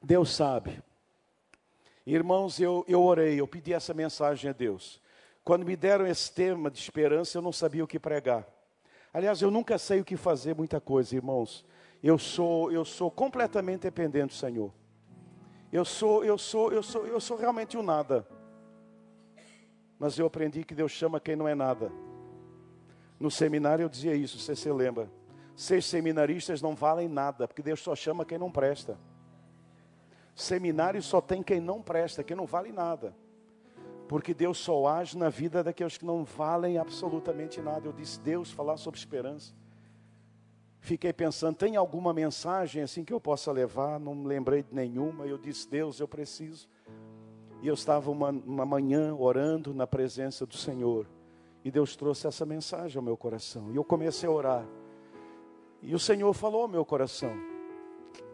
[0.00, 0.80] Deus sabe.
[2.06, 5.02] Irmãos, eu, eu orei, eu pedi essa mensagem a Deus.
[5.42, 8.46] Quando me deram esse tema de esperança, eu não sabia o que pregar.
[9.12, 11.66] Aliás, eu nunca sei o que fazer muita coisa, irmãos.
[12.00, 14.72] Eu sou, eu sou completamente dependente do Senhor.
[15.72, 18.26] Eu sou, eu sou, eu sou, eu sou realmente o um nada.
[19.98, 21.92] Mas eu aprendi que Deus chama quem não é nada.
[23.18, 25.10] No seminário eu dizia isso, você se lembra.
[25.56, 28.96] Seis seminaristas não valem nada, porque Deus só chama quem não presta.
[30.34, 33.14] Seminário só tem quem não presta, quem não vale nada.
[34.06, 37.88] Porque Deus só age na vida daqueles que não valem absolutamente nada.
[37.88, 39.52] Eu disse, Deus, falar sobre esperança.
[40.80, 43.98] Fiquei pensando, tem alguma mensagem assim que eu possa levar?
[43.98, 45.26] Não me lembrei de nenhuma.
[45.26, 46.68] Eu disse, Deus, eu preciso.
[47.60, 51.06] E eu estava uma, uma manhã orando na presença do Senhor.
[51.64, 53.70] E Deus trouxe essa mensagem ao meu coração.
[53.72, 54.66] E eu comecei a orar.
[55.82, 57.32] E o Senhor falou ao meu coração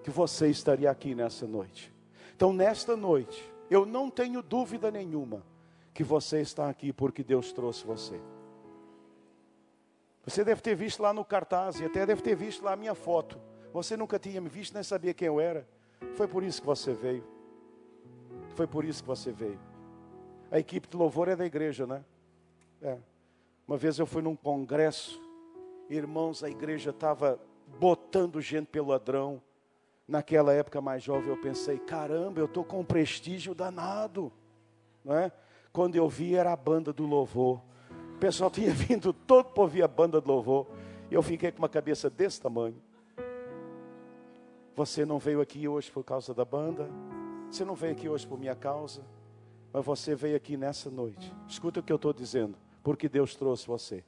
[0.03, 1.93] que você estaria aqui nessa noite.
[2.37, 5.43] Então, nesta noite, eu não tenho dúvida nenhuma
[5.93, 8.21] que você está aqui porque Deus trouxe você.
[10.27, 12.95] Você deve ter visto lá no cartaz e até deve ter visto lá a minha
[12.95, 13.39] foto.
[13.73, 15.67] Você nunca tinha me visto, nem sabia quem eu era.
[16.15, 17.25] Foi por isso que você veio.
[18.55, 19.59] Foi por isso que você veio.
[20.51, 22.05] A equipe de louvor é da igreja, né?
[22.81, 22.99] É.
[23.67, 25.21] Uma vez eu fui num congresso,
[25.91, 27.41] irmãos, a igreja estava
[27.79, 29.43] botando gente pelo ladrão.
[30.07, 34.31] Naquela época mais jovem eu pensei, caramba, eu estou com um prestígio danado.
[35.05, 35.33] Não é?
[35.73, 37.61] Quando eu vi era a banda do louvor.
[38.15, 40.67] O pessoal tinha vindo todo para ouvir a banda de louvor.
[41.11, 42.77] Eu fiquei com uma cabeça desse tamanho.
[44.75, 46.89] Você não veio aqui hoje por causa da banda.
[47.51, 49.03] Você não veio aqui hoje por minha causa.
[49.73, 51.33] Mas você veio aqui nessa noite.
[51.49, 52.57] Escuta o que eu estou dizendo.
[52.83, 54.05] Porque Deus trouxe você.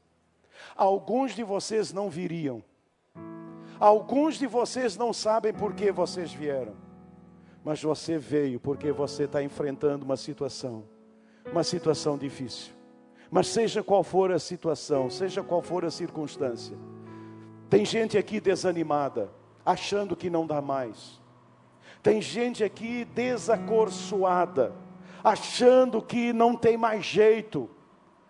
[0.74, 2.62] Alguns de vocês não viriam.
[3.78, 6.74] Alguns de vocês não sabem por que vocês vieram.
[7.64, 10.84] Mas você veio porque você está enfrentando uma situação.
[11.50, 12.75] Uma situação difícil.
[13.30, 16.76] Mas seja qual for a situação, seja qual for a circunstância,
[17.68, 19.30] tem gente aqui desanimada,
[19.64, 21.20] achando que não dá mais.
[22.02, 24.72] Tem gente aqui desacorçoada,
[25.24, 27.68] achando que não tem mais jeito.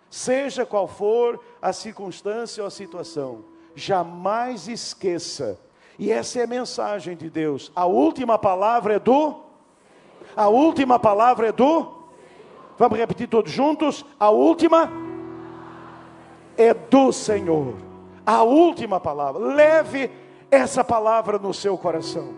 [0.08, 3.44] Seja qual for a circunstância ou a situação,
[3.74, 5.60] jamais esqueça.
[5.98, 7.70] E essa é a mensagem de Deus.
[7.74, 9.42] A última palavra é do
[10.34, 11.95] A última palavra é do
[12.78, 14.04] Vamos repetir todos juntos?
[14.18, 14.90] A última
[16.56, 17.74] é do Senhor.
[18.24, 19.40] A última palavra.
[19.42, 20.10] Leve
[20.50, 22.34] essa palavra no seu coração.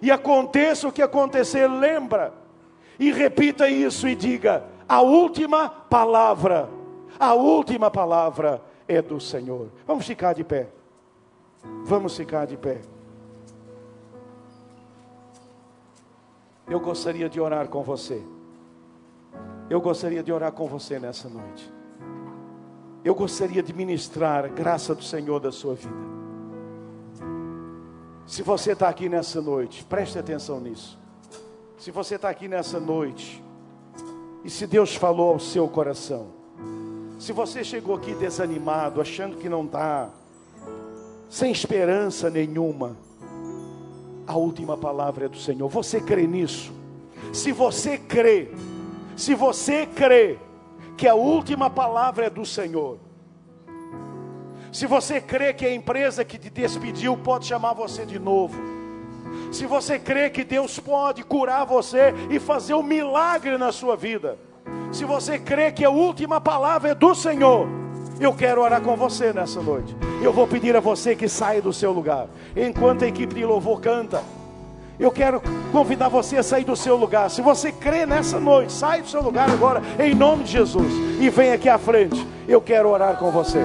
[0.00, 2.32] E aconteça o que acontecer, lembra.
[2.98, 6.68] E repita isso e diga: a última palavra.
[7.18, 9.70] A última palavra é do Senhor.
[9.86, 10.68] Vamos ficar de pé.
[11.84, 12.82] Vamos ficar de pé.
[16.68, 18.22] Eu gostaria de orar com você.
[19.68, 21.72] Eu gostaria de orar com você nessa noite.
[23.04, 26.16] Eu gostaria de ministrar a graça do Senhor da sua vida.
[28.26, 30.98] Se você está aqui nessa noite, preste atenção nisso.
[31.78, 33.42] Se você está aqui nessa noite,
[34.44, 36.28] e se Deus falou ao seu coração,
[37.18, 40.10] se você chegou aqui desanimado, achando que não dá,
[41.28, 42.96] sem esperança nenhuma,
[44.26, 45.68] a última palavra é do Senhor.
[45.68, 46.72] Você crê nisso?
[47.32, 48.50] Se você crê,
[49.16, 50.38] se você crê
[50.96, 52.98] que a última palavra é do Senhor,
[54.70, 58.56] se você crê que a empresa que te despediu pode chamar você de novo,
[59.50, 64.38] se você crê que Deus pode curar você e fazer um milagre na sua vida,
[64.92, 67.66] se você crê que a última palavra é do Senhor,
[68.20, 69.94] eu quero orar com você nessa noite.
[70.22, 73.80] Eu vou pedir a você que saia do seu lugar, enquanto a equipe de louvor
[73.80, 74.22] canta.
[74.98, 75.42] Eu quero
[75.72, 77.28] convidar você a sair do seu lugar.
[77.28, 80.90] Se você crê nessa noite, sai do seu lugar agora, em nome de Jesus,
[81.20, 82.26] e vem aqui à frente.
[82.48, 83.60] Eu quero orar com você.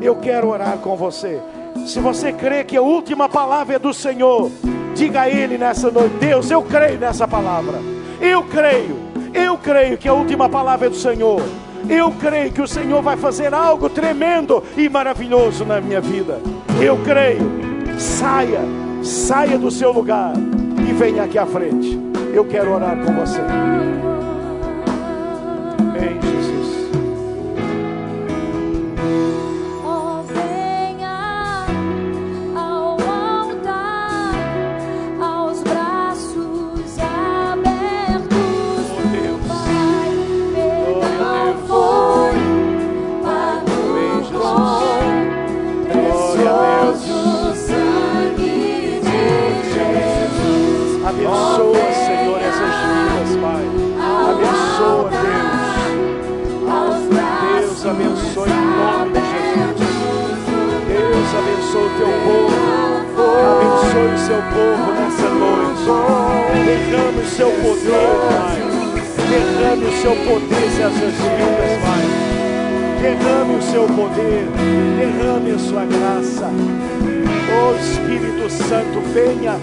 [0.00, 1.40] Eu quero orar com você.
[1.84, 4.50] Se você crê que a última palavra é do Senhor,
[4.94, 7.78] diga a Ele nessa noite: Deus, eu creio nessa palavra.
[8.20, 8.96] Eu creio,
[9.34, 11.42] eu creio que a última palavra é do Senhor.
[11.88, 16.40] Eu creio que o Senhor vai fazer algo tremendo e maravilhoso na minha vida.
[16.80, 17.68] Eu creio.
[17.98, 18.60] Saia,
[19.02, 20.34] saia do seu lugar
[20.98, 21.96] venha aqui à frente.
[22.34, 23.40] Eu quero orar com você.
[25.78, 26.18] Amém,
[67.28, 68.58] seu poder, Pai.
[69.28, 72.04] Derrame o seu poder nessas vidas, Pai.
[73.02, 74.48] Derrame o seu poder.
[74.98, 76.50] Derrame a sua graça.
[77.50, 79.56] Oh Espírito Santo, venha.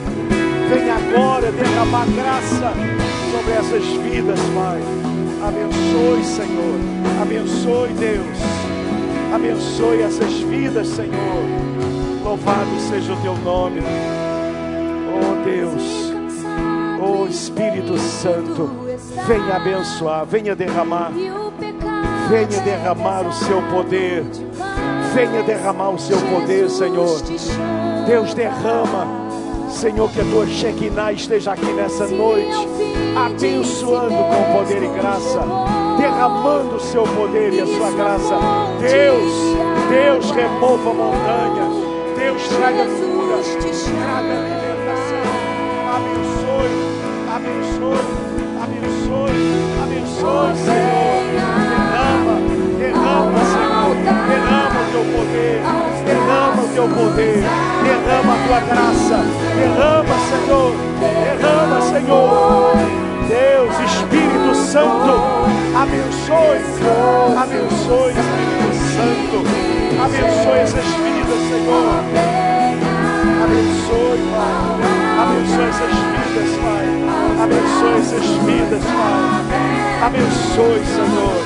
[0.70, 2.74] Venha agora derramar graça
[3.32, 4.82] sobre essas vidas, Pai.
[5.47, 6.80] Abençoe, Senhor.
[7.22, 8.38] Abençoe, Deus.
[9.34, 11.43] Abençoe essas vidas, Senhor.
[12.24, 13.82] Louvado seja o teu nome.
[15.18, 16.14] Oh Deus,
[17.02, 18.70] oh Espírito Santo,
[19.28, 21.12] venha abençoar, venha derramar,
[22.30, 24.24] venha derramar o seu poder,
[25.14, 27.22] venha derramar o seu poder, Senhor.
[28.06, 29.08] Deus derrama,
[29.70, 32.68] Senhor, que a tua Shekinah esteja aqui nessa noite,
[33.16, 35.41] abençoando com poder e graça,
[35.98, 38.36] derramando o seu poder e a sua graça.
[38.80, 39.34] Deus,
[39.89, 41.74] Deus remova montanhas,
[42.18, 43.38] Deus traga cura,
[43.91, 44.55] traga.
[47.36, 48.01] Abençoe, abençoe,
[48.63, 49.39] abençoe,
[49.84, 51.16] abençoe, Senhor.
[51.70, 52.36] Derrama,
[52.80, 53.95] derrama, Senhor.
[54.28, 55.57] Derrama o teu poder,
[56.05, 57.43] derrama o teu poder,
[57.84, 59.20] derrama a tua graça,
[59.55, 63.05] derrama, Senhor, derrama, Senhor.
[63.28, 65.16] Deus, Espírito Santo,
[65.76, 66.61] abençoe,
[67.38, 69.38] abençoe, Espírito Santo,
[70.03, 72.45] abençoe essas vidas, Senhor.
[73.46, 74.56] Abençoe, Pai.
[75.22, 76.88] Abençoe essas vidas, Pai.
[77.43, 79.46] Abençoe essas vidas, Pai.
[80.02, 81.39] Abençoe, Senhor.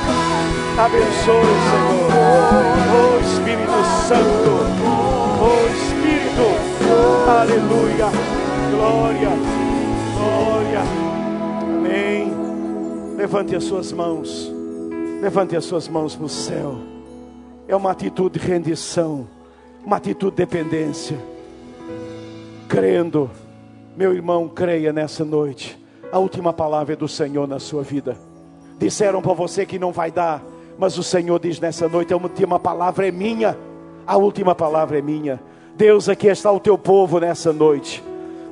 [0.79, 2.07] Abençoe, Senhor.
[2.95, 4.51] Oh Espírito Santo.
[5.41, 6.47] Oh Espírito.
[7.29, 8.07] Aleluia.
[8.71, 9.31] Glória.
[10.15, 10.83] Glória.
[11.63, 12.33] Amém.
[13.17, 14.49] Levante as suas mãos.
[15.21, 16.77] Levante as suas mãos para o céu.
[17.67, 19.27] É uma atitude de rendição,
[19.85, 21.28] uma atitude de dependência.
[22.69, 23.31] Crendo,
[23.97, 25.75] meu irmão, creia nessa noite.
[26.11, 28.15] A última palavra é do Senhor na sua vida.
[28.77, 30.43] Disseram para você que não vai dar,
[30.77, 33.57] mas o Senhor diz nessa noite: a última palavra é minha.
[34.05, 35.41] A última palavra é minha.
[35.75, 38.03] Deus, aqui está o teu povo nessa noite.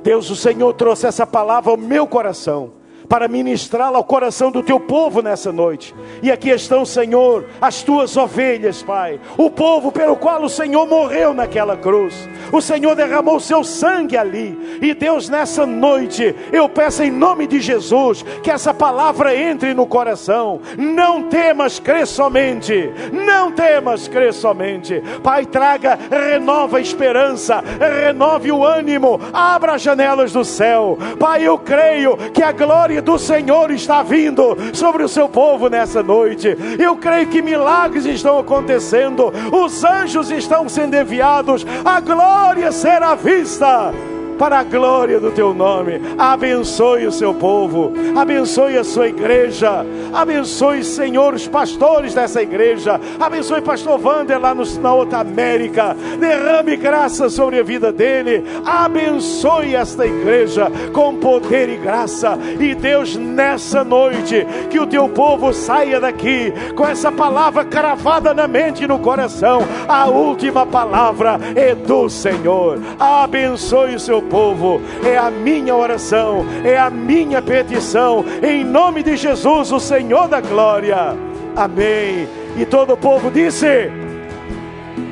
[0.02, 2.72] Deus, o Senhor trouxe essa palavra ao meu coração
[3.08, 5.94] para ministrá-la ao coração do teu povo nessa noite.
[6.22, 11.32] E aqui estão, Senhor, as tuas ovelhas, Pai, o povo pelo qual o Senhor morreu
[11.32, 12.28] naquela cruz.
[12.52, 14.78] O Senhor derramou seu sangue ali.
[14.82, 19.86] E Deus, nessa noite, eu peço em nome de Jesus que essa palavra entre no
[19.86, 20.60] coração.
[20.76, 22.92] Não temas, crê somente.
[23.12, 25.02] Não temas, crê somente.
[25.22, 27.62] Pai, traga, renova a esperança,
[28.04, 30.98] renove o ânimo, abra as janelas do céu.
[31.18, 36.02] Pai, eu creio que a glória do Senhor está vindo sobre o seu povo nessa
[36.02, 36.56] noite.
[36.78, 43.92] Eu creio que milagres estão acontecendo, os anjos estão sendo enviados, a glória será vista
[44.38, 46.00] para a glória do teu nome.
[46.16, 53.60] Abençoe o seu povo, abençoe a sua igreja, abençoe, Senhor, os pastores dessa igreja, abençoe
[53.60, 60.06] pastor Wander lá no, na outra América, derrame graça sobre a vida dele, abençoe esta
[60.06, 62.38] igreja com poder e graça.
[62.58, 68.46] E Deus, nessa noite, que o teu povo saia daqui com essa palavra cravada na
[68.46, 69.60] mente e no coração.
[69.88, 72.78] A última palavra é do Senhor.
[72.98, 79.16] Abençoe o seu povo, é a minha oração, é a minha petição, em nome de
[79.16, 81.16] Jesus, o Senhor da glória.
[81.56, 82.28] Amém.
[82.56, 83.90] E todo o povo disse: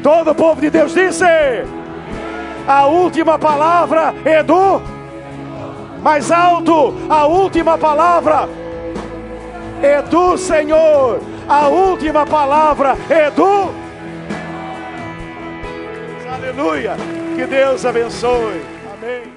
[0.02, 1.24] Todo o povo de Deus disse:
[2.66, 4.80] A última palavra é do
[6.02, 8.48] mais alto, a última palavra
[9.82, 13.86] é do Senhor, a última palavra é do
[16.36, 16.96] Aleluia.
[17.34, 18.75] Que Deus abençoe.
[19.06, 19.35] Amém.